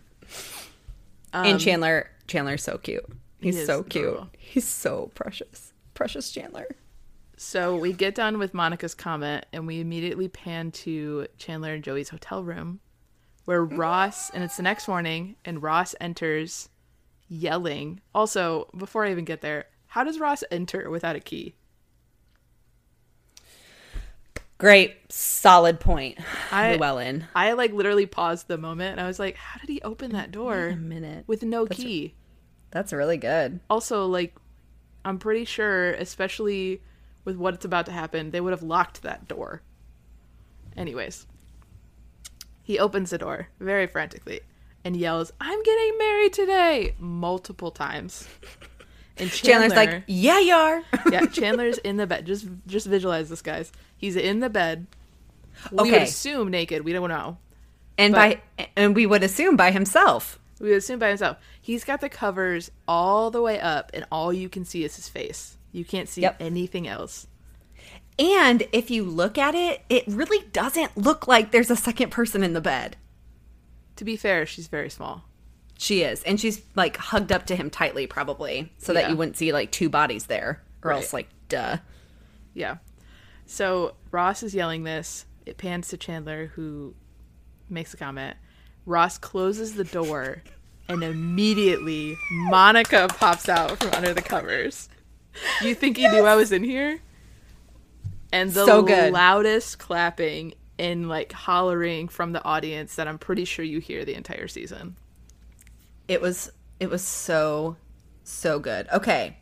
[1.32, 3.04] and Chandler Chandler's so cute.
[3.40, 4.04] He's Um, is so cute.
[4.04, 4.28] adorable.
[4.38, 5.72] He's so precious.
[5.94, 6.76] Precious Chandler.
[7.36, 12.08] So we get done with Monica's comment and we immediately pan to Chandler and Joey's
[12.08, 12.80] hotel room
[13.46, 16.68] where Ross, and it's the next morning, and Ross enters
[17.28, 18.00] yelling.
[18.14, 21.54] Also, before I even get there, how does Ross enter without a key?
[24.58, 26.18] Great, solid point.
[26.50, 27.26] I- Llewellyn.
[27.34, 30.30] I like literally paused the moment and I was like, how did he open that
[30.30, 31.24] door a minute.
[31.26, 32.14] with no key?
[32.70, 33.60] That's really good.
[33.68, 34.34] Also, like,
[35.04, 36.82] I'm pretty sure, especially
[37.24, 39.60] with what's about to happen, they would have locked that door.
[40.76, 41.26] Anyways,
[42.66, 44.40] he opens the door very frantically
[44.84, 46.94] and yells, I'm getting married today!
[46.98, 48.28] multiple times.
[49.16, 52.26] And Chandler's like, "Yeah, you are." yeah, Chandler's in the bed.
[52.26, 53.72] Just just visualize this, guys.
[53.96, 54.86] He's in the bed.
[55.70, 56.02] We would Okay.
[56.04, 56.84] assume naked.
[56.84, 57.38] We don't know.
[57.98, 60.38] and But- by and we would assume by himself.
[60.60, 61.36] We would assume by himself.
[61.60, 65.08] He's got the covers all the way up, and all you can see is his
[65.08, 65.56] face.
[65.72, 66.36] You can't see Yep.
[66.40, 67.26] anything else.
[68.18, 72.42] And if you look at it, it really doesn't look like there's a second person
[72.42, 72.96] in the bed.
[73.96, 75.24] To be fair, she's very small.
[75.78, 76.22] She is.
[76.22, 79.70] And she's like hugged up to him tightly, probably, so that you wouldn't see like
[79.70, 80.62] two bodies there.
[80.82, 80.96] Or Right.
[80.96, 81.78] else, like, duh.
[82.54, 82.76] Yeah.
[83.44, 85.26] So Ross is yelling this.
[85.44, 86.94] It pans to Chandler, who
[87.68, 88.36] makes a comment.
[88.86, 90.42] Ross closes the door,
[90.88, 94.88] and immediately Monica pops out from under the covers.
[95.62, 97.00] You think he knew I was in here?
[98.36, 99.12] And the So good.
[99.12, 104.14] loudest clapping and like hollering from the audience that I'm pretty sure you hear the
[104.14, 104.96] entire season.
[106.08, 107.76] It was it was so
[108.24, 108.88] so good.
[108.92, 109.38] Okay.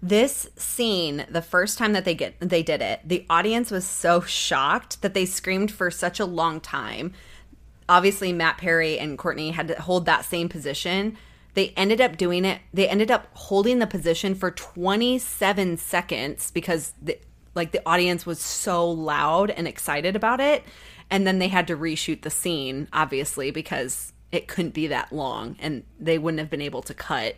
[0.00, 4.20] This scene, the first time that they get they did it, the audience was so
[4.20, 7.12] shocked that they screamed for such a long time.
[7.88, 11.16] Obviously, Matt Perry and Courteney had to hold that same position.
[11.54, 12.60] They ended up doing it.
[12.72, 17.18] They ended up holding the position for 27 seconds because the,
[17.58, 20.64] like the audience was so loud and excited about it.
[21.10, 25.56] And then they had to reshoot the scene, obviously, because it couldn't be that long
[25.60, 27.36] and they wouldn't have been able to cut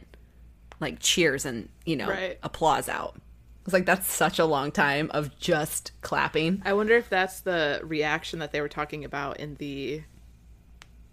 [0.81, 2.39] like cheers and, you know, Right.
[2.43, 3.15] applause out.
[3.17, 3.21] I
[3.67, 6.65] was like, that's such a long time of just clapping.
[6.65, 10.05] I wonder if that's the reaction that they were talking about in the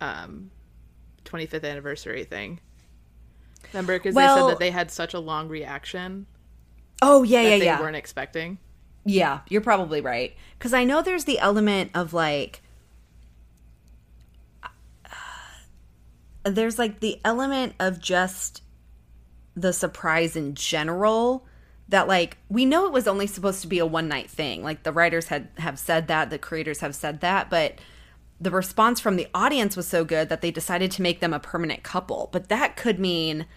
[0.01, 0.51] um
[1.25, 2.59] 25th anniversary thing.
[3.71, 6.27] Remember because they said that they had such a long reaction
[7.01, 7.79] Oh, yeah, that yeah, they yeah.
[7.79, 8.59] weren't expecting.
[9.07, 10.35] Yeah, you're probably right.
[10.57, 12.61] Because I know there's the element of like,
[14.63, 14.67] uh,
[16.43, 18.61] there's like the element of just
[19.55, 21.45] the surprise in general
[21.89, 24.83] that like we know it was only supposed to be a one night thing like
[24.83, 27.79] the writers had have said that the creators have said that but
[28.39, 31.39] the response from the audience was so good that they decided to make them a
[31.39, 33.47] permanent couple but that could mean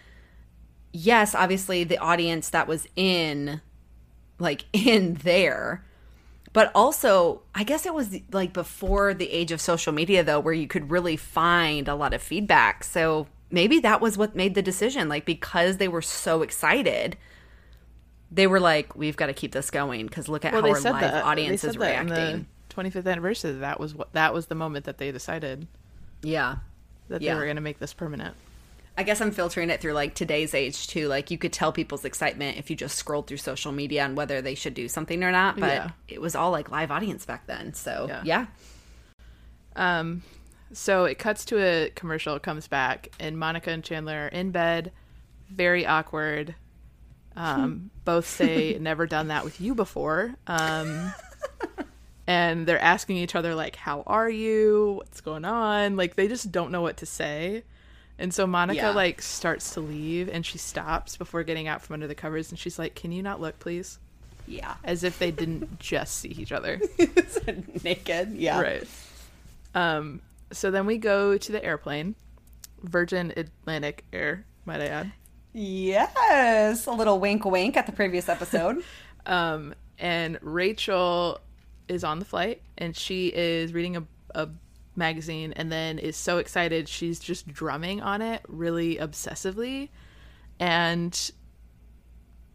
[0.93, 3.61] yes obviously the audience that was in
[4.41, 5.85] like in there
[6.53, 10.55] but also i guess it was like before the age of social media though where
[10.55, 14.63] you could really find a lot of feedback so maybe that was what made the
[14.63, 17.17] decision like because they were so excited
[18.33, 20.75] they were like we've got to keep this going because look at Well, how our
[20.81, 23.53] live that audience they is said that in reacting the 25th anniversary.
[23.55, 25.67] That was what that was the moment that they decided
[26.23, 26.57] yeah
[27.09, 27.35] that Yeah.
[27.35, 28.37] they were going to make this permanent.
[29.01, 31.09] I guess I'm filtering it through like today's age too.
[31.09, 34.43] Like you could tell people's excitement if you just scrolled through social media on whether
[34.43, 35.59] they should do something or not.
[35.59, 35.91] But Yeah.
[36.07, 37.73] it was all like live audience back then.
[37.73, 38.21] So Yeah.
[38.27, 38.47] yeah.
[39.75, 40.23] Um,
[40.75, 44.51] so it cuts to a commercial, it comes back, and Monica and Chandler are in
[44.51, 44.93] bed,
[45.49, 46.55] very awkward.
[47.35, 50.35] Um, both say, never done that with you before.
[50.47, 51.15] Um,
[52.27, 54.97] and they're asking each other, like, how are you?
[54.99, 55.97] What's going on?
[55.97, 57.65] Like, they just don't know what to say.
[58.21, 58.91] And so Monica, Yeah.
[58.91, 62.59] like, starts to leave, and she stops before getting out from under the covers, and
[62.59, 63.99] she's like, can you not look, please?
[64.47, 64.75] Yeah.
[64.85, 66.81] As if they didn't just see each other.
[67.85, 68.35] Naked.
[68.35, 68.61] Yeah.
[68.61, 68.87] Right.
[69.75, 70.21] Um,
[70.53, 72.15] so then we go to the airplane,
[72.83, 75.13] Virgin Atlantic Air, might I add.
[75.53, 76.87] Yes.
[76.87, 78.83] A little wink wink at the previous episode.
[79.27, 81.41] Um, and Rachel
[81.89, 84.05] is on the flight and she is reading a,
[84.35, 84.49] a
[85.01, 89.89] magazine and then is so excited she's just drumming on it really obsessively.
[90.61, 91.19] And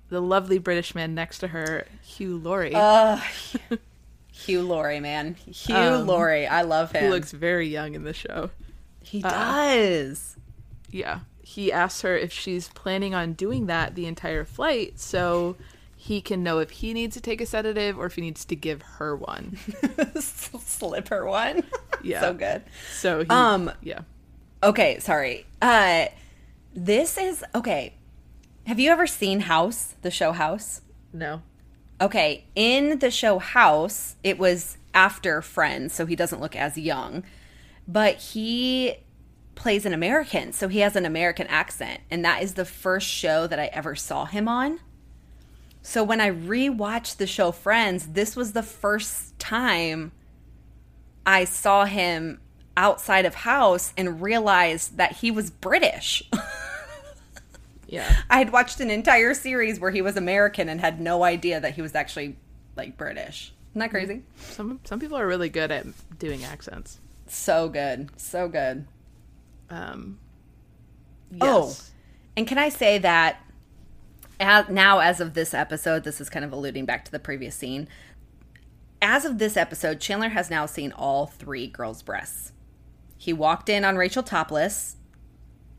[0.09, 2.73] the lovely British man next to her, Hugh Laurie,
[4.31, 5.35] Hugh Laurie, man.
[5.35, 6.45] Hugh Um, Laurie.
[6.47, 7.03] I love him.
[7.05, 8.51] He looks very young in the show.
[9.01, 10.37] he does.
[10.91, 11.19] Yeah.
[11.41, 15.55] He asks her if she's planning on doing that the entire flight so
[16.07, 18.55] he can know if he needs to take a sedative or if he needs to
[18.55, 19.57] give her one.
[20.19, 21.63] Slip her one.
[22.03, 22.21] Yeah.
[22.21, 22.61] so good.
[22.91, 24.01] So he, Um, yeah.
[24.61, 25.45] Okay, sorry.
[25.61, 26.05] Uh
[26.75, 27.95] this is okay.
[28.67, 30.81] Have you ever seen House, the show House?
[31.13, 31.41] No.
[31.99, 37.23] Okay, in the show House, it was after Friends, so he doesn't look as young.
[37.87, 38.95] But he
[39.55, 43.47] plays an American, so he has an American accent, and that is the first show
[43.47, 44.79] that I ever saw him on.
[45.85, 50.11] So when I rewatched the show Friends, this was the first time
[51.27, 52.41] I saw him
[52.75, 56.23] outside of House and realized that he was British.
[57.87, 58.15] Yeah.
[58.31, 61.75] I had watched an entire series where he was American and had no idea that
[61.75, 62.35] he was actually
[62.75, 63.53] like British.
[63.71, 64.23] Isn't that crazy?
[64.37, 65.85] Some some people are really good at
[66.17, 66.99] doing accents.
[67.27, 68.09] So good.
[68.19, 68.87] So good.
[69.69, 70.17] Um
[71.39, 71.75] Oh.
[72.35, 73.44] And can I say that
[74.39, 77.55] as, now, as of this episode, this is kind of alluding back to the previous
[77.55, 77.87] scene.
[79.01, 82.51] As of this episode, Chandler has now seen all three girls' breasts.
[83.17, 84.95] He walked in on Rachel topless,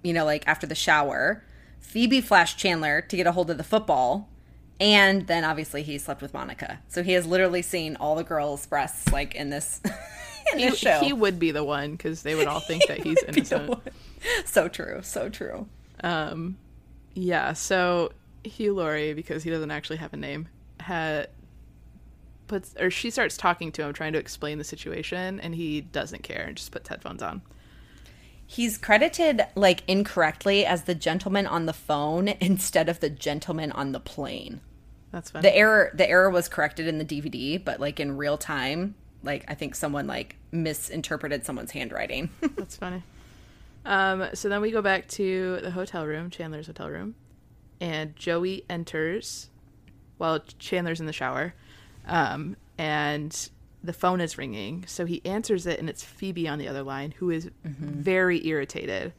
[0.02, 1.42] you know, like after the shower.
[1.80, 4.28] Phoebe flashed Chandler to get a hold of the football.
[4.78, 6.80] And then obviously he slept with Monica.
[6.88, 9.80] So he has literally seen all the girls' breasts like in this
[10.52, 11.00] in He, this show.
[11.00, 13.80] he would be the one because they would all think that he's innocent.
[14.44, 15.66] So true, so true.
[16.02, 16.58] Um,
[17.14, 17.54] yeah.
[17.54, 18.12] So
[18.48, 20.48] Hugh Laurie, because he doesn't actually have a name,
[20.80, 21.28] had
[22.46, 26.22] puts or she starts talking to him, trying to explain the situation, and he doesn't
[26.22, 27.42] care and just puts headphones on.
[28.46, 33.92] He's credited like incorrectly as the gentleman on the phone instead of the gentleman on
[33.92, 34.60] the plane.
[35.10, 35.42] That's funny.
[35.42, 39.44] The error the error was corrected in the DVD, but like in real time, like
[39.48, 42.30] I think someone like misinterpreted someone's handwriting.
[42.56, 43.02] That's funny.
[43.84, 47.14] Um, so then we go back to the hotel room, Chandler's hotel room,
[47.80, 49.50] and Joey enters
[50.18, 51.54] while Chandler's in the shower,
[52.06, 53.50] um, and
[53.84, 54.84] the phone is ringing.
[54.86, 59.12] So he answers it, and it's Phoebe on the other line, who is very irritated.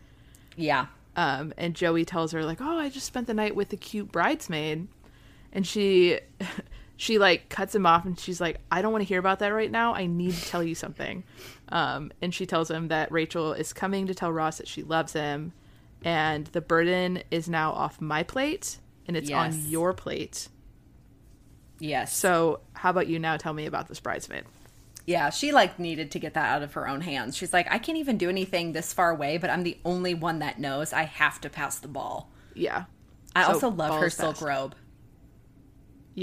[0.56, 0.88] yeah.
[1.16, 4.12] Um, and Joey tells her like, "Oh, I just spent the night with a cute
[4.12, 4.88] bridesmaid,"
[5.52, 6.20] and she,
[6.98, 9.48] she like cuts him off, and she's like, "I don't want to hear about that
[9.48, 9.96] right now.
[9.96, 11.24] I need to tell you something."
[11.70, 15.14] Um, and she tells him that Rachel is coming to tell Ross that she loves
[15.14, 15.54] him,
[16.04, 20.50] and the burden is now off my plate, and it's on your plate.
[21.80, 22.16] Yes.
[22.16, 24.44] So, how about you now tell me about this bridesmaid?
[25.06, 27.38] Yeah, she like needed to get that out of her own hands.
[27.38, 30.40] She's like, I can't even do anything this far away, but I'm the only one
[30.40, 32.30] that knows I have to pass the ball.
[32.54, 32.86] Yeah,
[33.36, 34.42] I So, also love her silk fast.
[34.46, 34.76] robe.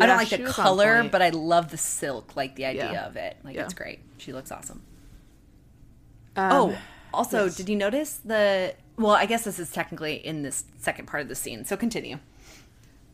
[0.00, 3.06] I don't like the color, but I love the silk, like the idea Yeah.
[3.06, 3.36] of it.
[3.44, 3.62] Like Yeah.
[3.64, 4.00] it's great.
[4.18, 4.82] She looks awesome.
[6.36, 6.78] Um, oh,
[7.12, 7.56] also, yes.
[7.56, 8.74] did you notice the?
[8.96, 11.64] Well, I guess this is technically in this second part of the scene.
[11.64, 12.18] So continue.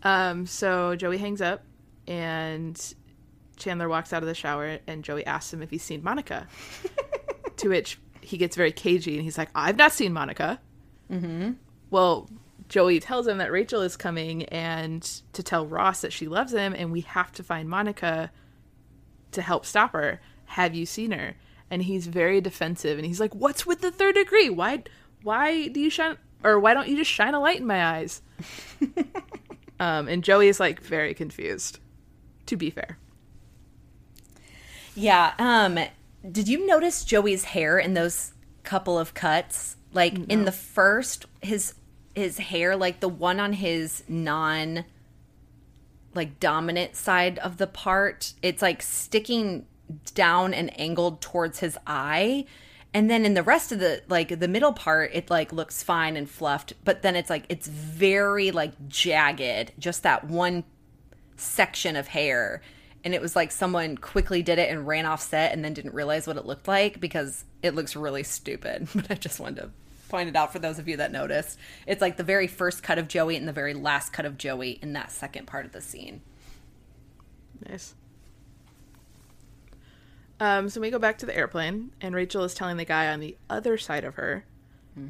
[0.03, 1.63] Um, so Joey hangs up
[2.07, 2.95] and
[3.57, 6.47] Chandler walks out of the shower and Joey asks him if he's seen Monica.
[7.57, 10.61] to which he gets very cagey and he's like, I've not seen Monica.
[11.11, 11.53] Mm-hmm.
[11.91, 12.29] Well,
[12.69, 16.75] Joey tells him that Rachel is coming and to tell Ross that she loves him
[16.75, 18.31] and we have to find Monica
[19.33, 20.21] to help stop her.
[20.47, 21.37] Have you seen her?
[21.71, 24.49] And he's very defensive and he's like, What's with the third degree?
[24.49, 24.85] Why
[25.23, 28.23] why do you shine or why don't you just shine a light in my eyes?
[29.81, 31.79] Um, and Joey is like very confused.
[32.47, 32.99] To be fair,
[34.95, 35.33] Yeah.
[35.39, 35.79] Um.
[36.31, 39.77] Did you notice Joey's hair in those couple of cuts?
[39.95, 41.75] Like in the first, his
[42.15, 44.85] his hair, like the one on his non
[46.15, 49.65] like dominant side of the part, it's like sticking
[50.15, 52.45] down and angled towards his eye.
[52.93, 56.17] And then in the rest of the like the middle part, it like looks fine
[56.17, 60.65] and fluffed, but then it's like it's very like jagged, just that one
[61.37, 62.63] section of hair.
[63.05, 65.95] And it was like someone quickly did it and ran off set and then didn't
[65.95, 68.89] realize what it looked like because it looks really stupid.
[68.95, 69.71] But i just wanted to
[70.09, 71.59] point it out for those of you that noticed.
[71.87, 74.79] It's like the very first cut of joey and the very last cut of joey
[74.83, 76.21] in that second part of the scene.
[77.67, 77.95] Nice.
[80.41, 83.21] Um, so we go back to the airplane, and Rachel is telling the guy on
[83.21, 84.45] the other side of her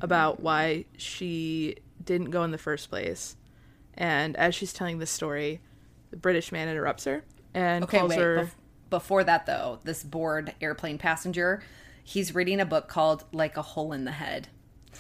[0.02, 3.36] about why she didn't go in the first place.
[3.94, 5.60] And as she's telling this story,
[6.10, 8.38] the British man interrupts her and okay calls wait her.
[8.44, 8.54] bef-
[8.90, 11.62] before that though this bored airplane passenger
[12.04, 14.46] he's reading a book called like a hole in the head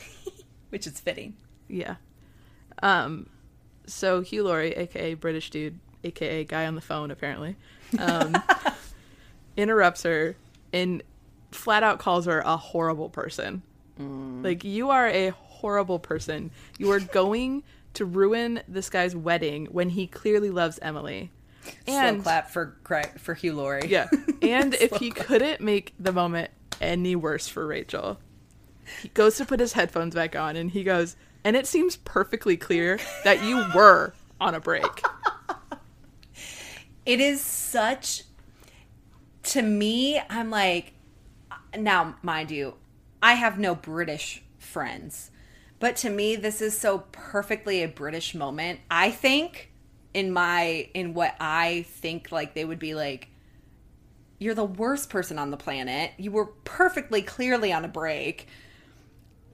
[0.70, 1.36] which is fitting
[1.68, 1.96] Yeah.
[2.82, 3.28] Um,
[3.86, 7.56] so Hugh Laurie, aka British dude, aka guy on the phone, apparently,
[7.98, 8.36] um,
[9.56, 10.36] interrupts her
[10.72, 11.02] and
[11.50, 13.62] flat out calls her a horrible person.
[13.98, 14.44] Mm.
[14.44, 16.50] Like you are a horrible person.
[16.78, 17.62] You are going
[17.94, 21.30] to ruin this guy's wedding when he clearly loves Emily.
[21.84, 22.76] Slow And clap for
[23.18, 24.08] for hugh laurie yeah,
[24.42, 25.26] and if he clap.
[25.26, 28.18] couldn't make the moment any worse for Rachel,
[29.02, 32.56] he goes to put his headphones back on and he goes, and it seems perfectly
[32.56, 35.02] clear that you were on a break.
[37.06, 38.22] it is such
[39.50, 40.92] to me i'm like
[41.76, 42.74] now mind you
[43.20, 45.32] i have no british friends
[45.80, 49.72] but to me this is so perfectly a british moment i think
[50.14, 53.28] in my in what i think like they would be like
[54.38, 58.46] you're the worst person on the planet you were perfectly clearly on a break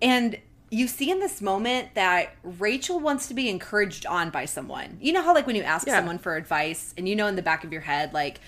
[0.03, 0.39] and
[0.71, 4.99] you see in this moment that Rachel wants to be encouraged on by someone.
[5.01, 5.97] You know how like when you ask Yeah.
[5.97, 8.41] someone for advice and you know in the back of your head like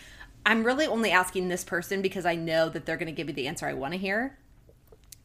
[0.46, 3.32] I'm really only asking this person because I know that they're going to give me
[3.34, 4.38] the answer I want to hear.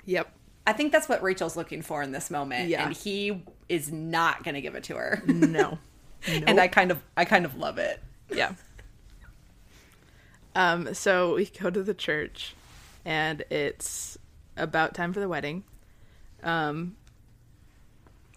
[0.05, 0.29] Yep.
[0.67, 2.85] I think that's what Rachel's looking for in this moment Yeah.
[2.85, 5.21] and he is not going to give it to her.
[5.27, 5.77] No.
[6.27, 8.01] and I kind of I kind of love it.
[8.29, 8.53] Yeah.
[10.55, 12.53] Um, so we go to the church
[13.05, 14.19] and it's
[14.55, 15.63] about time for the wedding.
[16.43, 16.95] Um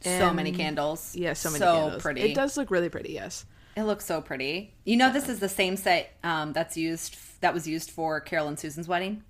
[0.01, 1.15] so many candles.
[1.17, 2.03] yeah, so many so candles.
[2.03, 2.21] pretty.
[2.23, 3.45] It does look really pretty, yes.
[3.77, 4.75] It looks so pretty.
[4.85, 8.49] You know, this is the same set um, that's used that was used for Carol
[8.49, 9.23] and Susan's wedding.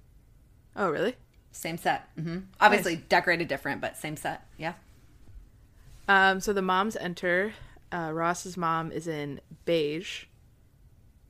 [0.77, 1.17] Oh, really?
[1.53, 2.09] Same set.
[2.19, 4.47] hmm Obviously decorated different, but same set.
[4.57, 4.75] Yeah.
[6.09, 7.53] Um, so the moms enter.
[7.93, 10.25] Uh, Ross's mom is in beige,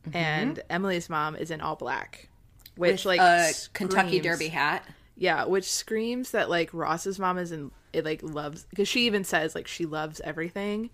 [0.06, 0.16] Mm-hmm.
[0.16, 2.28] and Emily's mom is in all black,
[2.76, 4.84] which With like a Kentucky Derby hat.
[5.16, 9.24] Yeah, which screams that like Ross's mom is in it like loves because she even
[9.24, 10.90] says like she loves everything,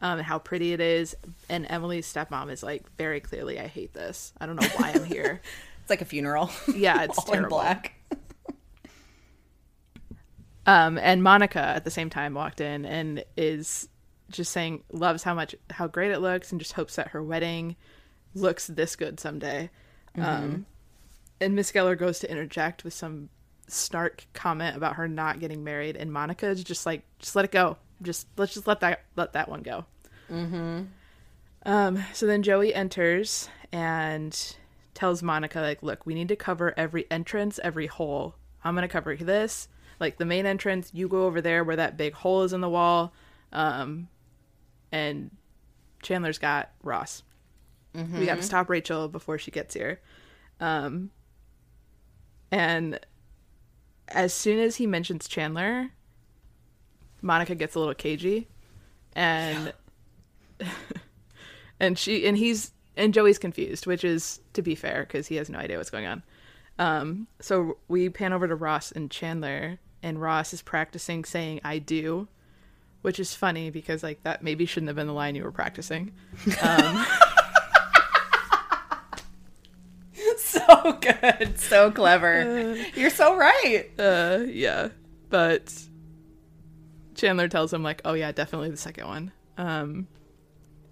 [0.00, 1.16] um, and how pretty it is.
[1.48, 4.32] And Emily's stepmom is like very clearly, I hate this.
[4.40, 5.40] I don't know why I'm here.
[5.82, 6.50] It's like a funeral.
[6.72, 7.58] Yeah, it's All in terrible.
[7.58, 7.94] black.
[10.66, 13.88] Um, and Monica at the same time walked in and is
[14.30, 17.76] just saying loves how much how great it looks and just hopes that her wedding
[18.34, 19.70] looks this good someday.
[20.16, 20.66] Um,
[21.40, 23.30] and Miss Geller goes to interject with some
[23.68, 27.50] snark comment about her not getting married, and Monica is just like, just let it
[27.52, 27.76] go.
[28.02, 29.84] Just let's just let that let that one go.
[30.30, 30.82] Mm-hmm.
[31.66, 34.56] Um, so then Joey enters and
[34.94, 38.34] tells Monica like, look, we need to cover every entrance, every hole.
[38.64, 40.90] I'm gonna cover this, like the main entrance.
[40.94, 43.12] You go over there where that big hole is in the wall,
[43.52, 44.08] um,
[44.92, 45.30] and
[46.02, 47.22] Chandler's got Ross.
[47.92, 50.00] We got to stop Rachel before she gets here.
[50.60, 51.10] Um,
[52.52, 53.00] and
[54.08, 55.90] as soon as he mentions Chandler,
[57.22, 58.48] Monica gets a little cagey,
[59.14, 59.72] and
[61.80, 65.48] and she and he's and Joey's confused, which is to be fair because he has
[65.50, 66.22] no idea what's going on.
[66.78, 71.78] Um, so we pan over to Ross and Chandler, and Ross is practicing saying "I
[71.78, 72.28] do,"
[73.02, 76.12] which is funny because like that maybe shouldn't have been the line you were practicing.
[80.36, 81.58] so good.
[81.58, 82.76] So clever.
[82.94, 83.86] You're so right.
[83.98, 84.88] Uh, yeah,
[85.28, 85.72] but
[87.20, 90.08] Chandler tells him like, "Oh yeah, definitely the second one." Um,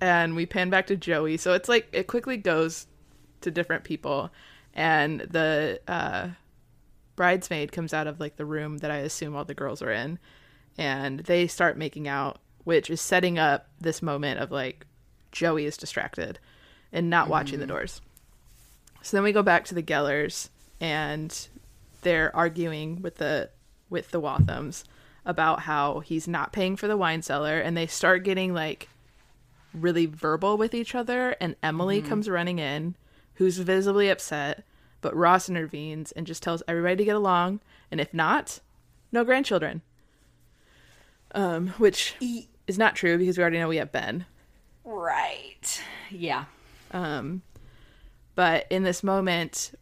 [0.00, 2.86] and we pan back to Joey, so it's like it quickly goes
[3.40, 4.30] to different people,
[4.74, 6.28] and the uh,
[7.16, 10.18] bridesmaid comes out of like the room that I assume all the girls are in,
[10.76, 14.86] and they start making out, which is setting up this moment of like
[15.32, 16.38] Joey is distracted
[16.92, 18.02] and not watching the doors.
[19.00, 21.48] So then we go back to the Gellers, and
[22.02, 23.48] they're arguing with the
[23.88, 24.84] with the Walthams
[25.28, 28.88] about how he's not paying for the wine cellar, and they start getting like
[29.74, 31.36] really verbal with each other.
[31.40, 32.94] And Emily comes running in,
[33.34, 34.64] who's visibly upset,
[35.02, 37.60] but Ross intervenes and just tells everybody to get along,
[37.90, 38.60] and if not,
[39.12, 39.82] no grandchildren.
[41.32, 42.16] Um, which
[42.66, 44.24] is not true because we already know we have Ben.
[44.82, 45.82] Right.
[46.10, 46.46] Yeah.
[46.90, 47.42] Um,
[48.34, 49.72] but in this moment,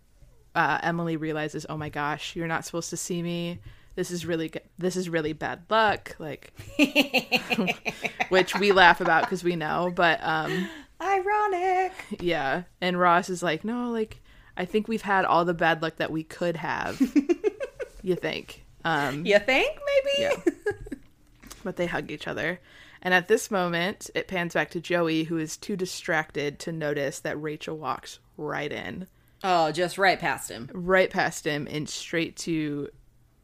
[0.56, 3.60] uh, Emily realizes, "Oh my gosh, you're not supposed to see me.
[3.96, 4.62] This is really good.
[4.78, 6.52] This is really bad luck." Like,
[8.28, 9.92] which we laugh about because we know.
[9.94, 10.68] But um,
[11.00, 11.92] Ironic.
[12.20, 14.20] yeah, and Ross is like, "No, like,
[14.56, 17.00] I think we've had all the bad luck that we could have."
[18.02, 18.64] you think?
[18.84, 20.22] Um, You think maybe?
[20.36, 20.52] yeah.
[21.64, 22.60] but they hug each other.
[23.02, 27.20] And at this moment, it pans back to Joey, who is too distracted to notice
[27.20, 29.06] that Rachel walks right in,
[29.44, 30.70] Oh, just right past him.
[30.72, 32.88] right past him, and straight to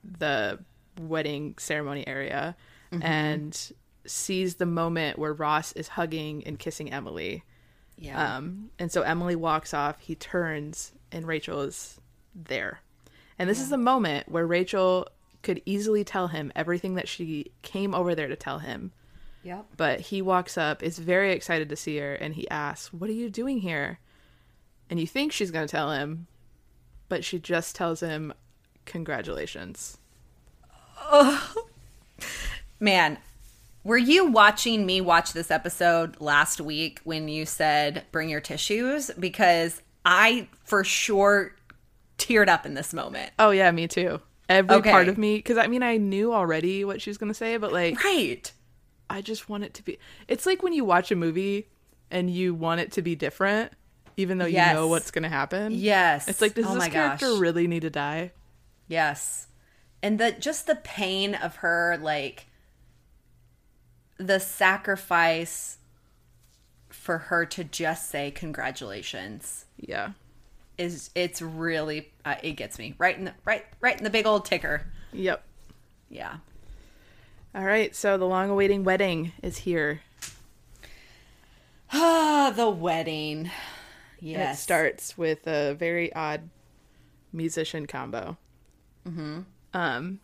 [0.05, 0.59] the
[1.01, 2.57] wedding ceremony area
[3.01, 3.73] and
[4.05, 7.45] sees the moment where Ross is hugging and kissing Emily.
[7.97, 8.37] Yeah.
[8.37, 12.01] Um, and so Emily walks off, he turns, and Rachel is
[12.35, 12.81] there.
[13.39, 15.09] And this is the moment where Rachel
[15.43, 18.93] could easily tell him everything that she came over there to tell him.
[19.43, 19.67] yep.
[19.77, 23.15] But he walks up, is very excited to see her, and he asks, What are
[23.15, 23.99] you doing here?
[24.91, 26.27] And you think she's going to tell him,
[27.09, 28.33] but she just tells him,
[28.87, 29.99] Congratulations.
[31.11, 31.55] Oh,
[32.81, 33.19] man,
[33.85, 39.11] were you watching me watch this episode last week when you said bring your tissues?
[39.19, 41.55] Because I for sure
[42.19, 43.33] teared up in this moment.
[43.39, 44.21] Oh, yeah, me too.
[44.49, 44.91] Every Okay.
[44.91, 47.57] part of me, because I mean, I knew already what she was going to say,
[47.57, 48.51] but like, Right.
[49.11, 49.99] I just want it to be.
[50.29, 51.69] It's like when you watch a movie
[52.11, 53.73] and you want it to be different,
[54.17, 54.69] even though Yes.
[54.69, 55.73] you know what's going to happen.
[55.73, 56.29] Yes.
[56.29, 57.39] It's like, does Oh this character gosh.
[57.41, 58.33] really need to die?
[58.93, 59.47] Yes.
[60.03, 62.45] And the just the pain of her like
[64.19, 65.79] the sacrifice
[66.91, 70.11] for her to just say congratulations Yeah.
[70.77, 74.27] is it's really uh, it gets me right in the right right in the big
[74.27, 74.87] old ticker.
[75.15, 75.43] Yep.
[76.11, 76.37] Yeah.
[77.55, 77.97] All right.
[77.97, 80.03] So the long awaiting wedding is here.
[81.95, 83.51] Ah, the wedding.
[84.21, 84.59] Yes.
[84.59, 86.51] It starts with a very odd
[87.33, 88.37] musician combo.
[89.09, 89.41] Mm-hmm.
[89.75, 90.21] Um,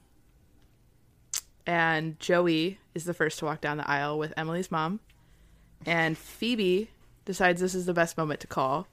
[1.67, 5.01] and Joey is the first to walk down the aisle with Emily's mom,
[5.85, 6.91] and Phoebe
[7.25, 8.87] decides this is the best moment to call.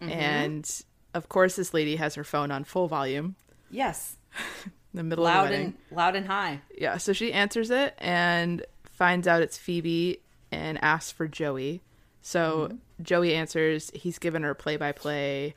[0.00, 0.68] And
[1.14, 3.36] of course, this lady has her phone on full volume
[3.70, 4.16] Yes.
[4.64, 5.66] in the middle Loud of the wedding.
[5.88, 6.60] and loud and high.
[6.76, 10.20] Yeah, so she answers it and finds out it's Phoebe
[10.52, 11.80] and asks for Joey.
[12.20, 15.54] So Joey answers, he's given her play by play.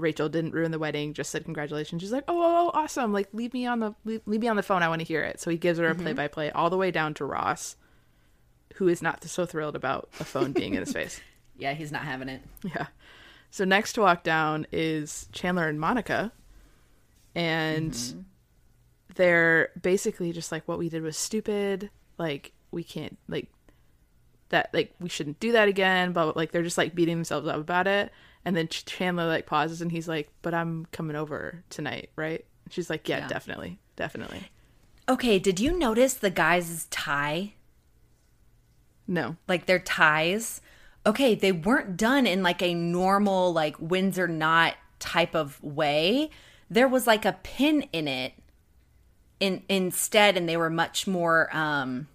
[0.00, 2.02] Rachel didn't ruin the wedding, just said congratulations.
[2.02, 3.12] She's like, "Oh, oh, oh, awesome.
[3.12, 4.82] Like leave me on the leave, leave me on the phone.
[4.82, 6.76] I want to hear it." So he gives her a play by play all the
[6.76, 7.76] way down to Ross,
[8.74, 11.20] who is not so thrilled about a phone being in his face.
[11.60, 12.40] Yeah, he's not having it.
[12.64, 12.86] Yeah.
[13.50, 16.32] So next to walk down is Chandler and Monica.
[17.34, 18.20] And mm-hmm.
[19.14, 21.90] they're basically just like what we did was stupid.
[22.16, 23.48] Like we can't like
[24.50, 27.56] that like we shouldn't do that again, but like they're just like beating themselves up
[27.56, 28.12] about it.
[28.44, 32.88] And then Chandler like pauses and he's like, "But I'm coming over tonight, right?" She's
[32.88, 33.28] like, "Yeah, Yeah.
[33.28, 33.78] definitely.
[33.96, 34.42] Definitely."
[35.08, 37.54] Okay, did you notice the guys' tie?
[39.06, 39.36] No.
[39.48, 40.60] Like their ties?
[41.04, 46.30] Okay, they weren't done in like a normal, like Windsor knot type of way.
[46.70, 48.34] There was like a pin in it
[49.40, 52.06] in instead, and they were much more um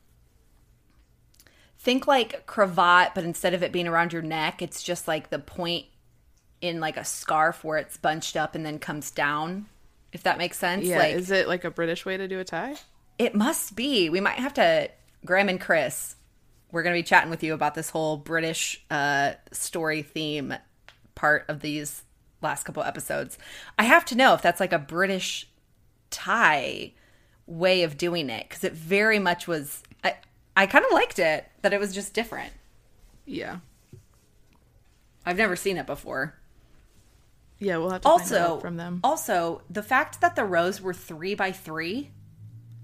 [1.78, 5.40] think like cravat, but instead of it being around your neck, it's just like the
[5.40, 5.86] point
[6.62, 9.68] in like a scarf where it's bunched up and then comes down.
[10.12, 10.86] If that makes sense.
[10.86, 12.76] Yeah, like is it like a British way to do a tie?
[13.18, 14.10] it must be.
[14.10, 14.90] We might have to
[15.24, 16.16] Graham and Chris.
[16.72, 20.54] We're going to be chatting with you about this whole British uh, story theme
[21.14, 22.04] part of these
[22.42, 23.38] last couple episodes.
[23.80, 25.48] I have to know if that's like a British
[26.10, 26.94] tie
[27.48, 29.84] way of doing it because it very much was.
[30.04, 30.16] I
[30.58, 32.52] I kind of liked it that it was just different.
[33.26, 33.60] Yeah.
[35.26, 36.36] I've never seen it before.
[37.60, 39.00] Yeah, we'll have to find also out from them.
[39.04, 42.12] also the fact that the rows were three by three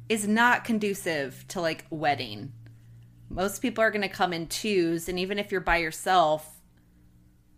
[0.09, 2.51] is not conducive to like wedding
[3.29, 6.61] most people are going to come in twos and even if you're by yourself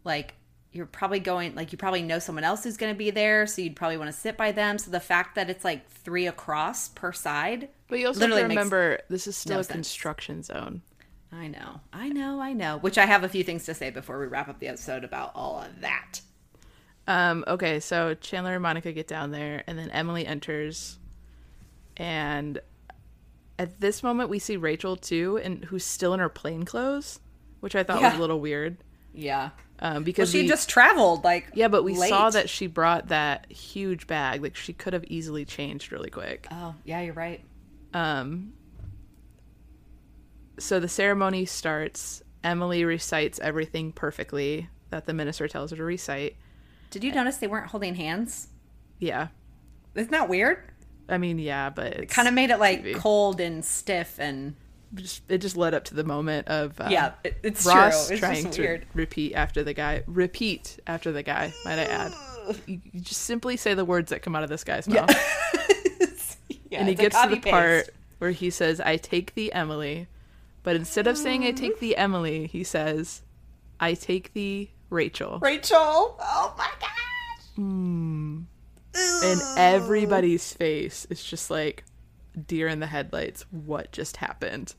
[0.03, 0.35] like
[0.71, 3.61] you're probably going like you probably know someone else who's going to be there so
[3.61, 6.89] you'd probably want to sit by them so the fact that it's like three across
[6.89, 9.73] per side But you also have to remember this is still no a sense.
[9.73, 10.81] construction zone.
[11.31, 14.19] i know i know i know which i have a few things to say before
[14.19, 16.21] we wrap up the episode about all of that
[17.07, 20.97] Um, okay, so Chandler and Monica get down there, and then Emily enters,
[21.97, 22.59] and
[23.59, 27.19] at this moment we see Rachel too, and who's still in her plain clothes,
[27.59, 28.77] which I thought was a little weird.
[29.13, 29.49] yeah
[29.79, 33.09] Um, well because she we, just traveled like yeah, but we saw that she brought
[33.09, 34.41] that huge bag.
[34.41, 36.47] Like she could have easily changed really quick.
[36.51, 37.41] oh yeah you're right
[37.93, 38.53] Um,
[40.57, 42.21] so the ceremony starts.
[42.43, 46.35] Emily recites everything perfectly that the minister tells her to recite.
[46.93, 48.47] Did you notice they weren't holding hands
[48.99, 49.27] Yeah,
[49.95, 50.63] isn't that weird
[51.09, 52.95] I mean, yeah, but it's kind of made it like TV.
[52.95, 54.55] cold and stiff and
[54.95, 58.13] just it just led up to the moment of uh, yeah it, it's Ross true
[58.15, 60.03] it's trying to weird repeat after the guy.
[60.07, 61.51] Repeat after the guy.
[61.65, 62.13] Might I add?
[62.67, 65.09] You, you just simply say the words that come out of this guy's mouth,
[66.69, 67.51] yeah, and he gets to the copy-paste.
[67.51, 67.89] part
[68.19, 70.07] where he says, "I take thee, Emily,"
[70.63, 73.23] but instead of saying "I take thee, Emily," he says,
[73.79, 78.41] "I take thee, Rachel," rachel oh my gosh hmm.
[78.95, 81.83] and everybody's face is just like
[82.47, 83.45] deer in the headlights.
[83.51, 84.75] What just happened?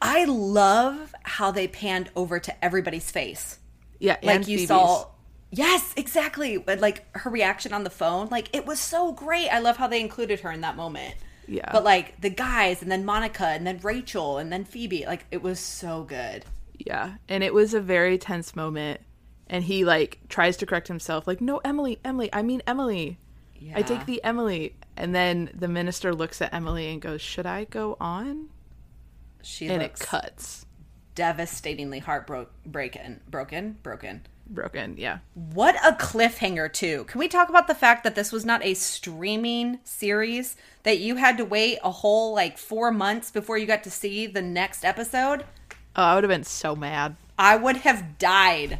[0.00, 3.58] i love how they panned over to everybody's face
[3.98, 4.68] Yeah, like you Phoebe's.
[4.68, 5.08] saw
[5.50, 9.58] yes exactly but like her reaction on the phone like it was so great i
[9.58, 11.14] love how they included her in that moment
[11.48, 11.68] Yeah.
[11.72, 15.42] but like the guys and then monica and then rachel and then phoebe like it
[15.42, 16.44] was so good
[16.78, 19.00] Yeah, and it was a very tense moment.
[19.48, 23.18] And he like tries to correct himself, like, "No, Emily, Emily, I mean Emily.
[23.74, 27.64] I take the Emily." And then the minister looks at Emily and goes, "Should I
[27.64, 28.50] go on?"
[29.42, 30.66] she And looks it cuts.
[31.14, 34.94] devastatingly heartbroken broken broken Broken.
[34.96, 35.18] Yeah.
[35.34, 37.04] What a cliffhanger, too.
[37.04, 41.16] Can we talk about the fact that this was not a streaming series, that you
[41.16, 44.84] had to wait a whole like four months before you got to see the next
[44.86, 45.44] episode?
[45.94, 47.16] Oh, I would have been so mad.
[47.38, 48.78] I would have died.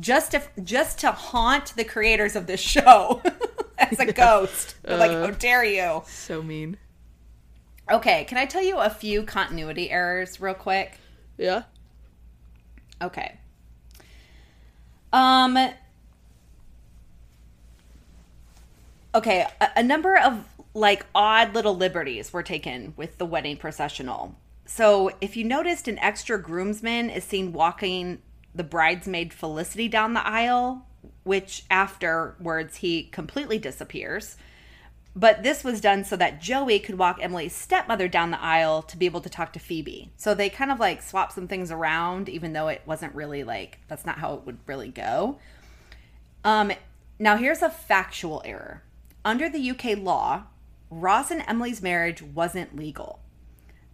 [0.00, 3.22] Just to just to haunt the creators of this show
[3.78, 4.74] as a ghost.
[4.82, 6.02] They're like, how dare you?
[6.06, 6.78] So mean.
[7.90, 10.98] Okay, can I tell you a few continuity errors real quick?
[11.36, 11.64] Yeah.
[13.02, 13.38] Okay.
[15.12, 15.56] Um
[19.14, 24.34] Okay, a, a number of like odd little liberties were taken with the wedding processional.
[24.66, 28.22] So, if you noticed an extra groomsman is seen walking
[28.54, 30.86] the bridesmaid Felicity down the aisle,
[31.24, 34.36] which afterwards he completely disappears.
[35.16, 38.96] but this was done so that Joey could walk Emily's stepmother down the aisle to
[38.96, 40.10] be able to talk to Phoebe.
[40.16, 43.78] So they kind of like swap some things around, even though it wasn't really like
[43.86, 45.38] that's not how it would really go.
[46.42, 46.72] Um,
[47.18, 48.82] now here's a factual error.
[49.24, 50.44] Under the UK law,
[50.90, 53.20] Ross and Emily's marriage wasn't legal.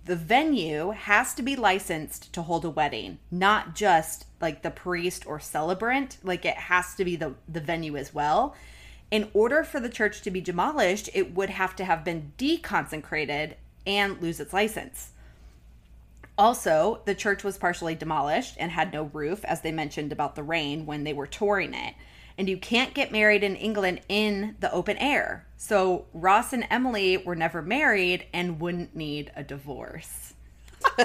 [0.05, 5.27] The venue has to be licensed to hold a wedding, not just like the priest
[5.27, 6.17] or celebrant.
[6.23, 8.57] Like it has to be the, the venue as well.
[9.11, 13.55] In order for the church to be demolished, it would have to have been deconsecrated
[13.87, 15.11] and lose its license.
[16.39, 20.43] Also, the church was partially demolished and had no roof, as they mentioned about the
[20.43, 21.95] rain when they were touring it.
[22.39, 25.47] And you can't get married in England in the open air.
[25.57, 30.35] So Ross and Emily were never married and wouldn't need a divorce.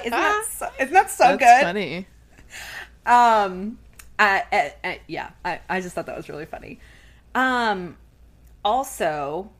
[0.02, 1.68] isn't, that so, isn't that so That's good?
[1.68, 2.08] funny.
[3.06, 3.80] Um,
[4.18, 6.80] I, I, I- yeah, I, I just thought that was really funny.
[7.34, 7.98] Um,
[8.64, 9.52] also,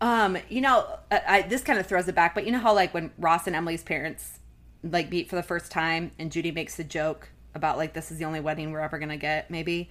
[0.00, 2.74] um, you know, I, I, this kind of throws it back, but you know how
[2.74, 4.40] like when Ross and Emily's parents
[4.82, 8.18] like meet for the first time, and Judy makes the joke about like this is
[8.18, 9.90] the only wedding we're ever gonna get, maybe.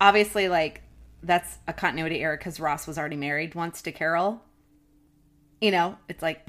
[0.00, 0.82] Obviously, like
[1.22, 4.42] that's a continuity error because Ross was already married once to Carol.
[5.60, 6.46] You know, it's like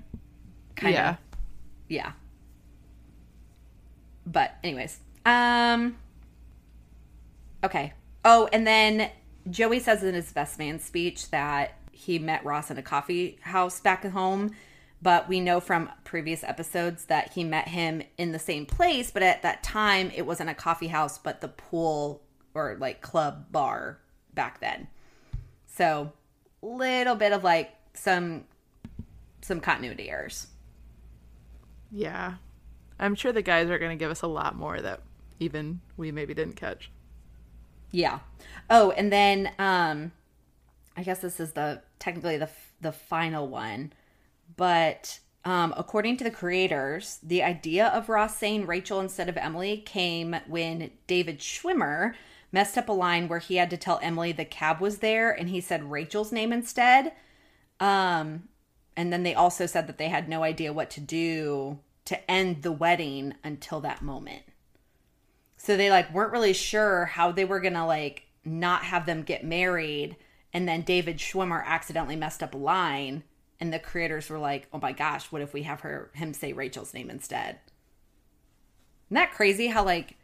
[0.76, 1.10] kind yeah.
[1.12, 1.18] of
[1.88, 2.12] yeah
[4.26, 5.98] but anyways um
[7.64, 7.94] okay
[8.26, 9.10] oh and then
[9.50, 13.80] joey says in his best man speech that he met ross in a coffee house
[13.80, 14.52] back at home
[15.02, 19.24] but we know from previous episodes that he met him in the same place but
[19.24, 22.22] at that time it wasn't a coffee house but the pool
[22.54, 24.00] or like club bar
[24.34, 24.88] back then
[25.66, 26.12] so
[26.62, 28.46] little bit of like some
[29.42, 30.48] some continuity errors
[31.92, 32.36] Yeah.
[33.00, 35.02] I'm sure the guys are going to give us a lot more that
[35.40, 36.92] even we maybe didn't catch.
[37.92, 38.20] Yeah.
[38.70, 40.12] Oh, and then um
[40.96, 42.50] I guess this is the technically the
[42.82, 43.94] the final one,
[44.62, 49.78] but um according to the creators, the idea of Ross saying Rachel instead of Emily
[49.78, 52.14] came when David Schwimmer
[52.52, 55.50] messed up a line where he had to tell Emily the cab was there and
[55.50, 57.14] he said Rachel's name instead.
[57.80, 58.50] Um
[58.96, 62.62] and then they also said that they had no idea what to do to end
[62.62, 64.44] the wedding until that moment.
[65.58, 69.44] So they like weren't really sure how they were gonna like not have them get
[69.44, 70.18] married.
[70.54, 73.24] And then David Schwimmer accidentally messed up a line,
[73.62, 76.52] and the creators were like, "Oh my gosh, what if we have her him say
[76.52, 77.60] Rachel's name instead?"
[79.08, 79.68] Isn't that crazy?
[79.68, 80.18] How like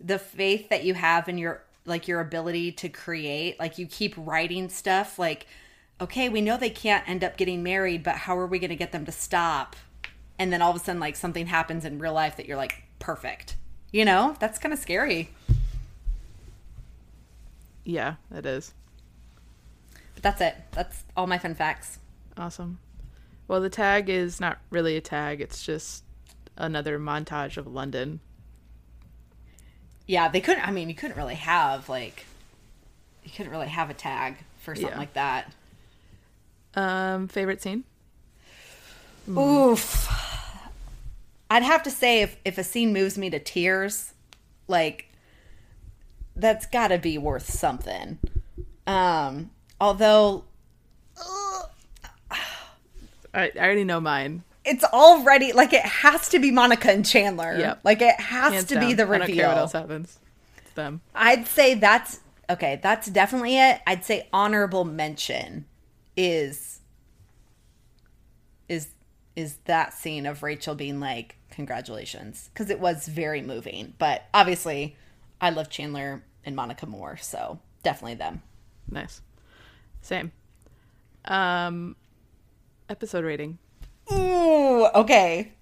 [0.00, 4.14] the faith that you have in your like your ability to create, like you keep
[4.16, 5.46] writing stuff, like,
[6.00, 8.92] okay, we know they can't end up getting married, but how are we gonna get
[8.92, 9.76] them to stop?
[10.38, 12.84] And then all of a sudden, like something happens in real life that you're like,
[12.98, 13.56] perfect.
[13.92, 15.30] You know, that's kind of scary.
[17.84, 18.72] Yeah, it is.
[20.14, 20.54] But that's it.
[20.72, 21.98] That's all my fun facts.
[22.36, 22.78] Awesome.
[23.48, 26.04] Well, the tag is not really a tag, it's just
[26.56, 28.20] another montage of London.
[30.06, 30.66] Yeah, they couldn't.
[30.66, 32.26] I mean, you couldn't really have like,
[33.24, 34.98] you couldn't really have a tag for something Yeah.
[34.98, 35.52] like that.
[36.74, 37.84] Um, favorite scene?
[39.28, 40.08] Oof.
[41.50, 44.12] I'd have to say if if a scene moves me to tears,
[44.68, 45.06] like
[46.36, 48.18] that's got to be worth something.
[48.86, 49.50] Um,
[49.80, 50.44] although
[53.34, 54.42] I, I already know mine.
[54.64, 57.56] it's already like it has to be Monica and Chandler.
[57.58, 57.80] Yep.
[57.84, 59.08] Like it has Hands to be down.
[59.08, 60.18] the I don't care what else happens.
[60.58, 61.00] It's them.
[61.14, 62.80] I'd say that's okay.
[62.82, 63.80] That's definitely it.
[63.86, 65.66] I'd say honorable mention
[66.16, 66.80] is
[68.68, 68.88] is
[69.36, 73.94] is that scene of Rachel being like congratulations because it was very moving.
[73.98, 74.96] But obviously,
[75.40, 78.42] I love Chandler and Monica more, so definitely them.
[78.90, 79.22] Nice.
[80.02, 80.32] Same.
[81.26, 81.96] Um,
[82.90, 83.58] episode rating.
[84.12, 85.52] Ooh, okay.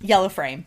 [0.00, 0.66] Yellow frame.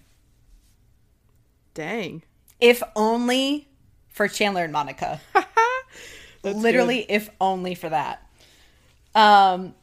[1.74, 2.22] Dang.
[2.60, 3.70] If only
[4.10, 5.22] for Chandler and Monica.
[6.44, 8.30] Literally if only for that
[9.16, 9.74] um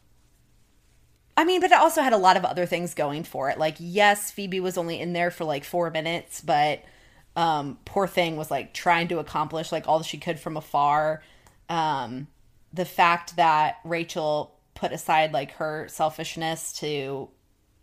[1.36, 3.76] i mean but it also had a lot of other things going for it like
[3.78, 6.82] yes phoebe was only in there for like four minutes but
[7.34, 11.22] um poor thing was like trying to accomplish like all she could from afar
[11.68, 12.28] um
[12.72, 17.28] the fact that rachel put aside like her selfishness to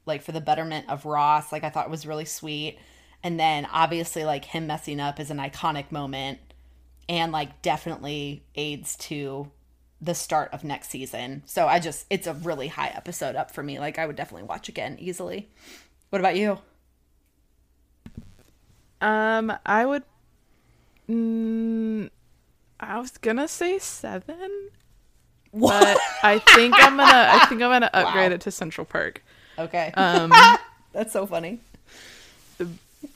[0.05, 2.77] like for the betterment of ross like i thought was really sweet
[3.23, 6.39] and then obviously like him messing up is an iconic moment
[7.09, 9.51] and like definitely aids to
[10.03, 11.43] the start of next season.
[11.45, 13.79] So I just it's a really high episode up for me.
[13.79, 15.49] Like I would definitely watch again easily.
[16.09, 16.59] What about you?
[19.01, 20.03] Um, I would.
[21.09, 22.09] Mm,
[22.79, 24.69] I was gonna say seven,
[25.53, 25.81] What?
[25.83, 28.35] but I think I'm gonna I think I'm gonna upgrade Wow.
[28.35, 29.23] it to Central Park.
[29.57, 29.91] okay.
[29.95, 30.33] Um,
[30.93, 31.59] That's so funny.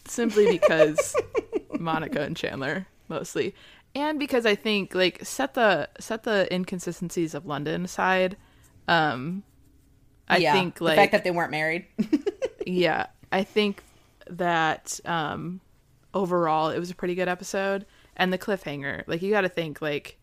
[0.06, 1.16] simply because
[1.80, 3.56] Monica and Chandler mostly,
[3.96, 8.38] and because I think like set the set the inconsistencies of London aside.
[8.88, 9.44] Um,
[10.30, 10.54] I yeah.
[10.54, 11.86] think the like fact that they weren't married.
[12.66, 13.84] yeah, I think
[14.30, 15.62] that um,
[16.14, 17.86] overall it was a pretty good episode,
[18.16, 19.04] and the cliffhanger.
[19.08, 20.18] Like you got to think like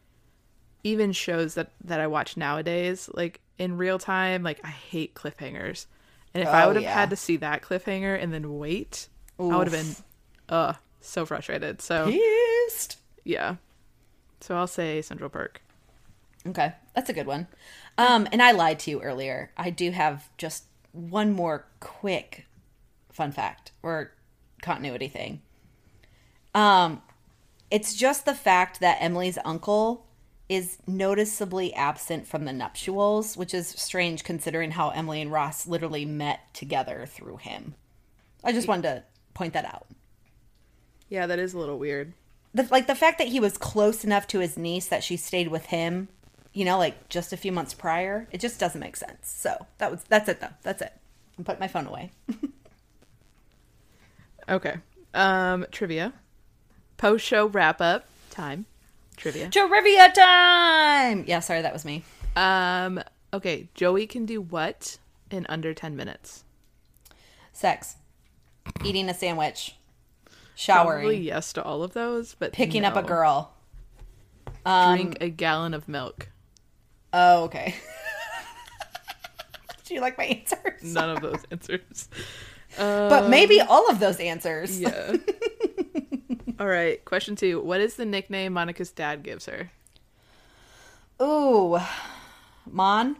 [0.85, 5.87] even shows that that I watch nowadays, like in real time, like I hate cliffhangers.
[6.35, 6.93] And if I Oh, would have yeah.
[6.93, 9.09] had to see that cliffhanger and then wait,
[9.51, 9.97] I would have been
[10.49, 11.83] uh so frustrated.
[11.83, 12.19] So
[12.69, 12.99] Pissed.
[13.25, 13.57] yeah.
[14.41, 15.63] So I'll say Central Park.
[16.47, 17.49] Okay, that's a good one.
[17.97, 19.51] Um, and I lied to you earlier.
[19.57, 22.47] I do have just one more quick
[23.11, 24.13] fun fact or
[24.63, 25.41] continuity thing.
[26.55, 27.03] Um,
[27.71, 30.04] it's just the fact that Emily's uncle
[30.49, 36.05] is noticeably absent from the nuptials, which is strange considering how Emily and Ross literally
[36.05, 37.75] met together through him.
[38.43, 39.87] I just wanted to point that out.
[41.09, 42.13] Yeah, that is a little weird.
[42.53, 45.49] the like the fact that he was close enough to his niece that she stayed
[45.49, 46.09] with him,
[46.53, 49.31] you know, like just a few months prior, it just doesn't make sense.
[49.31, 50.55] So that was that's it though.
[50.63, 50.93] That's it.
[51.39, 52.13] I'm putting my phone away.
[54.49, 54.77] Okay.
[55.15, 56.13] Um trivia.
[56.97, 58.67] Post show wrap up time.
[59.17, 59.51] Trivia.
[59.51, 61.25] Trivia time.
[61.27, 62.05] Yeah, sorry, that was me.
[62.37, 63.01] Um
[63.33, 64.99] okay, Joey can do what
[65.31, 66.45] in under 10 minutes?
[67.53, 67.97] Sex,
[68.85, 69.77] eating a sandwich,
[70.55, 73.09] showering, Probably yes to all of those, but picking up a no.
[73.09, 73.51] girl.
[74.67, 76.29] Um, Drink a gallon of milk.
[77.13, 77.75] Oh, okay.
[79.85, 80.83] Do you like my answers?
[80.83, 82.09] None of those answers.
[82.77, 84.81] But maybe all of those answers.
[84.81, 85.17] Yeah.
[86.61, 87.61] all right, question 2.
[87.61, 89.71] What is the nickname Monica's dad gives her?
[91.23, 91.79] Ooh,
[92.71, 93.17] Mon,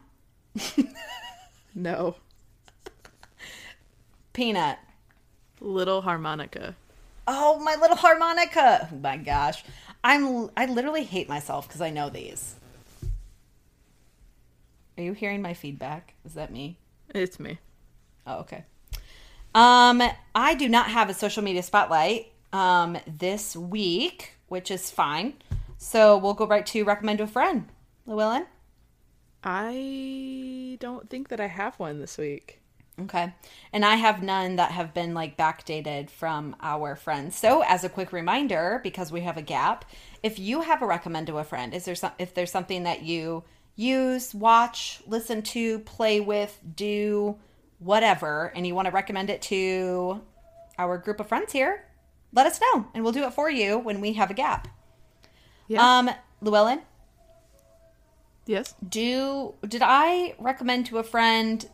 [1.75, 2.17] No.
[4.33, 4.79] peanut.
[5.61, 6.75] Little harmonica.
[7.27, 8.89] Oh, my little harmonica.
[8.93, 9.65] Oh my gosh.
[10.03, 12.57] I'm I literally hate myself because I know these.
[14.99, 16.15] Are you hearing my feedback?
[16.25, 16.79] Is that me?
[17.15, 17.59] It's me.
[18.27, 18.65] Oh, okay.
[19.55, 20.03] Um,
[20.35, 25.35] I do not have a social media spotlight um this week, which is fine.
[25.77, 27.69] So we'll go right to recommend to a friend.
[28.07, 28.47] Llewellyn?
[29.43, 32.61] I don't think that I have one this week.
[33.01, 33.35] Okay.
[33.73, 37.37] And I have none that have been like backdated from our friends.
[37.37, 39.85] So, as a quick reminder, because we have a gap,
[40.23, 43.03] if you have a recommend to a friend, is there some if there's something that
[43.03, 43.43] you
[43.75, 47.37] use, watch, listen to, play with, do,
[47.81, 50.23] whatever, and you want to recommend it to
[50.79, 51.85] our group of friends here,
[52.35, 54.69] let us know and we'll do it for you when we have a gap.
[55.69, 55.99] Yeah.
[55.99, 56.11] Um,
[56.43, 56.83] Llewellyn,
[58.47, 58.75] yes.
[58.87, 61.69] do did I recommend to a friend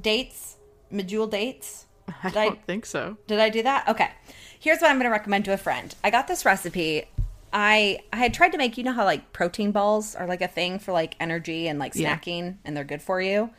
[0.00, 0.56] dates,
[0.92, 1.86] Medjool dates?
[2.22, 3.16] I Did I- don't think so.
[3.26, 3.88] Did I do that?
[3.88, 4.10] Okay.
[4.60, 5.94] Here's what I'm going to recommend to a friend.
[6.02, 7.04] I got this recipe.
[7.52, 10.48] I I had tried to make you know how like protein balls are like a
[10.48, 12.16] thing for like energy and like Yeah.
[12.16, 13.50] snacking and they're good for you.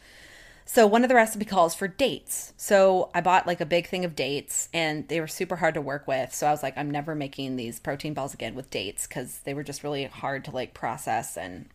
[0.72, 2.54] So one of the recipe calls for dates.
[2.56, 5.82] So I bought like a big thing of dates and they were super hard to
[5.82, 6.32] work with.
[6.32, 9.56] So I was like I'm never making these protein balls again with dates cuz they
[9.56, 11.70] were just really hard to like process and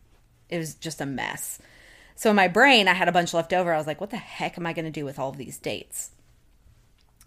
[0.49, 1.59] it was just a mess.
[2.15, 3.75] So in my brain I had a bunch left over.
[3.75, 5.59] I was like what the heck am I going to do with all of these
[5.59, 6.13] dates?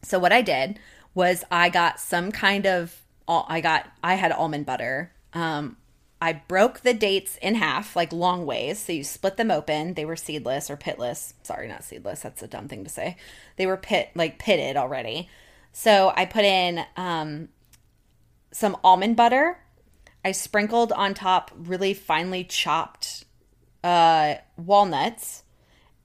[0.04, 0.80] So what I did
[1.14, 5.12] was I got some kind of I got I had almond butter.
[5.34, 5.76] Um
[6.22, 8.80] I broke the dates in half, like long ways.
[8.80, 9.94] So you split them open.
[9.94, 11.34] They were seedless or pitless.
[11.44, 12.22] Sorry, not seedless.
[12.22, 13.18] That's a dumb thing to say.
[13.56, 15.30] They were pit like pitted already.
[15.72, 17.50] So I put in um,
[18.52, 19.60] some almond butter.
[20.26, 23.26] I sprinkled on top really finely chopped
[23.84, 25.44] uh, walnuts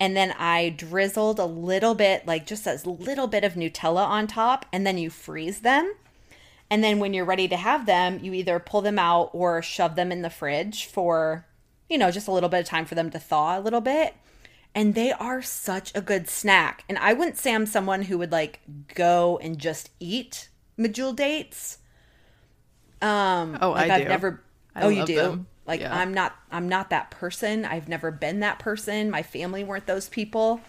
[0.03, 4.27] and then I drizzled a little bit, like just a little bit of Nutella on
[4.27, 5.95] top, and then you freeze them.
[6.73, 9.95] And then when you're ready to have them, you either pull them out or shove
[9.95, 11.45] them in the fridge for,
[11.91, 14.15] you know, just a little bit of time for them to thaw a little bit.
[14.75, 16.85] And they are such a good snack.
[16.89, 18.61] And I wouldn't say I'm someone who would like
[18.95, 20.49] go and just eat
[20.79, 21.77] Medjool dates.
[23.03, 24.09] Um, Oh, like I I've do.
[24.09, 24.43] never.
[24.75, 25.17] I oh, you do.
[25.17, 25.47] them.
[25.67, 25.95] Like Yeah.
[25.95, 26.35] I'm not.
[26.51, 27.67] I'm not that person.
[27.67, 29.11] I've never been that person.
[29.11, 30.63] My family weren't those people.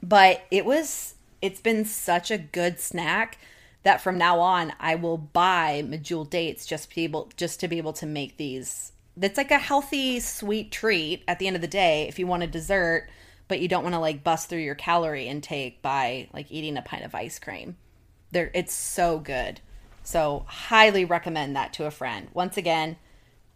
[0.00, 1.14] But it was.
[1.42, 3.38] It's been such a good snack
[3.86, 7.68] that from now on I will buy Medjool dates just to be able just to
[7.68, 8.90] be able to make these.
[9.16, 12.08] That's like a healthy, sweet treat at the end of the day.
[12.08, 13.08] If you want a dessert,
[13.46, 16.82] but you don't want to like bust through your calorie intake by like eating a
[16.82, 17.76] pint of ice cream.
[18.32, 19.60] There, it's so good.
[20.02, 22.28] So highly recommend that to a friend.
[22.34, 22.96] Once again,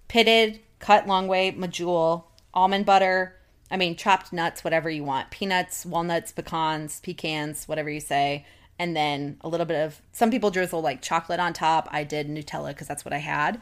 [0.07, 3.35] pitted, cut long way, medjool, almond butter.
[3.69, 5.33] I mean, chopped nuts, whatever you want.
[5.33, 8.47] Peanuts, walnuts, pecans, pecans, whatever you say.
[8.81, 11.87] And then a little bit of, some people drizzle like chocolate on top.
[11.91, 13.61] I did Nutella because that's what I had.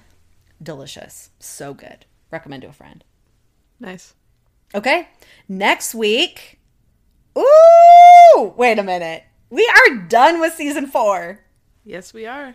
[0.63, 1.31] Delicious.
[1.41, 2.07] So good.
[2.31, 3.03] Recommend to a friend.
[3.81, 4.15] Nice.
[4.77, 5.09] Okay.
[5.49, 6.61] Next week.
[7.37, 8.55] Ooh!
[8.57, 9.25] Wait a minute.
[9.51, 11.41] We are done with season four.
[11.85, 12.55] Yes, we are.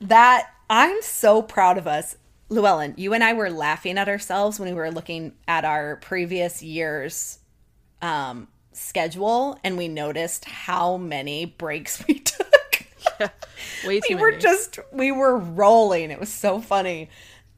[0.00, 2.16] That I'm so proud of us.
[2.48, 6.62] Llewellyn, you and I were laughing at ourselves when we were looking at our previous
[6.62, 7.40] year's
[8.00, 8.48] um,
[8.78, 12.86] schedule and we noticed how many breaks we took.
[13.20, 13.28] Yeah.
[13.86, 16.10] Way too we were just we were rolling.
[16.10, 17.10] It was so funny.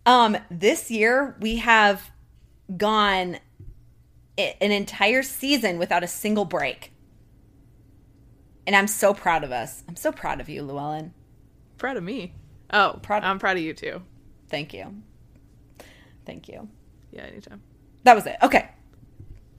[0.07, 2.11] Um this year we have
[2.77, 3.39] gone
[4.39, 6.93] an entire season without a single break.
[8.66, 9.83] And I'm so proud of us.
[9.89, 11.12] I'm so proud of you, Llewellyn.
[11.79, 12.35] proud of me.
[12.73, 14.03] Oh, Proud- I'm proud of you too.
[14.49, 15.03] Thank you.
[16.25, 16.68] Thank you.
[17.11, 17.62] Yeah, anytime.
[18.05, 18.37] That was it.
[18.43, 18.71] Okay.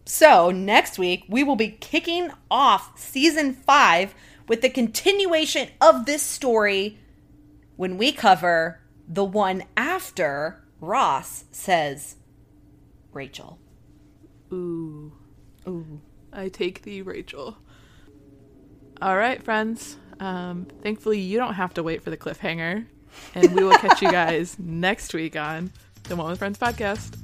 [0.06, 4.16] So, next week, we will be kicking off season five
[4.48, 6.98] with the continuation of this story
[7.76, 12.16] when we cover the one after Ross says
[13.12, 13.60] Rachel.
[14.52, 15.14] Ooh.
[15.68, 16.02] Ooh.
[16.34, 17.58] I take thee, Rachel.
[19.02, 19.98] All right, friends.
[20.20, 22.86] Um, thankfully, you don't have to wait for the cliffhanger.
[23.36, 25.72] And we will catch you guys next week on
[26.04, 27.21] the One with Friends podcast.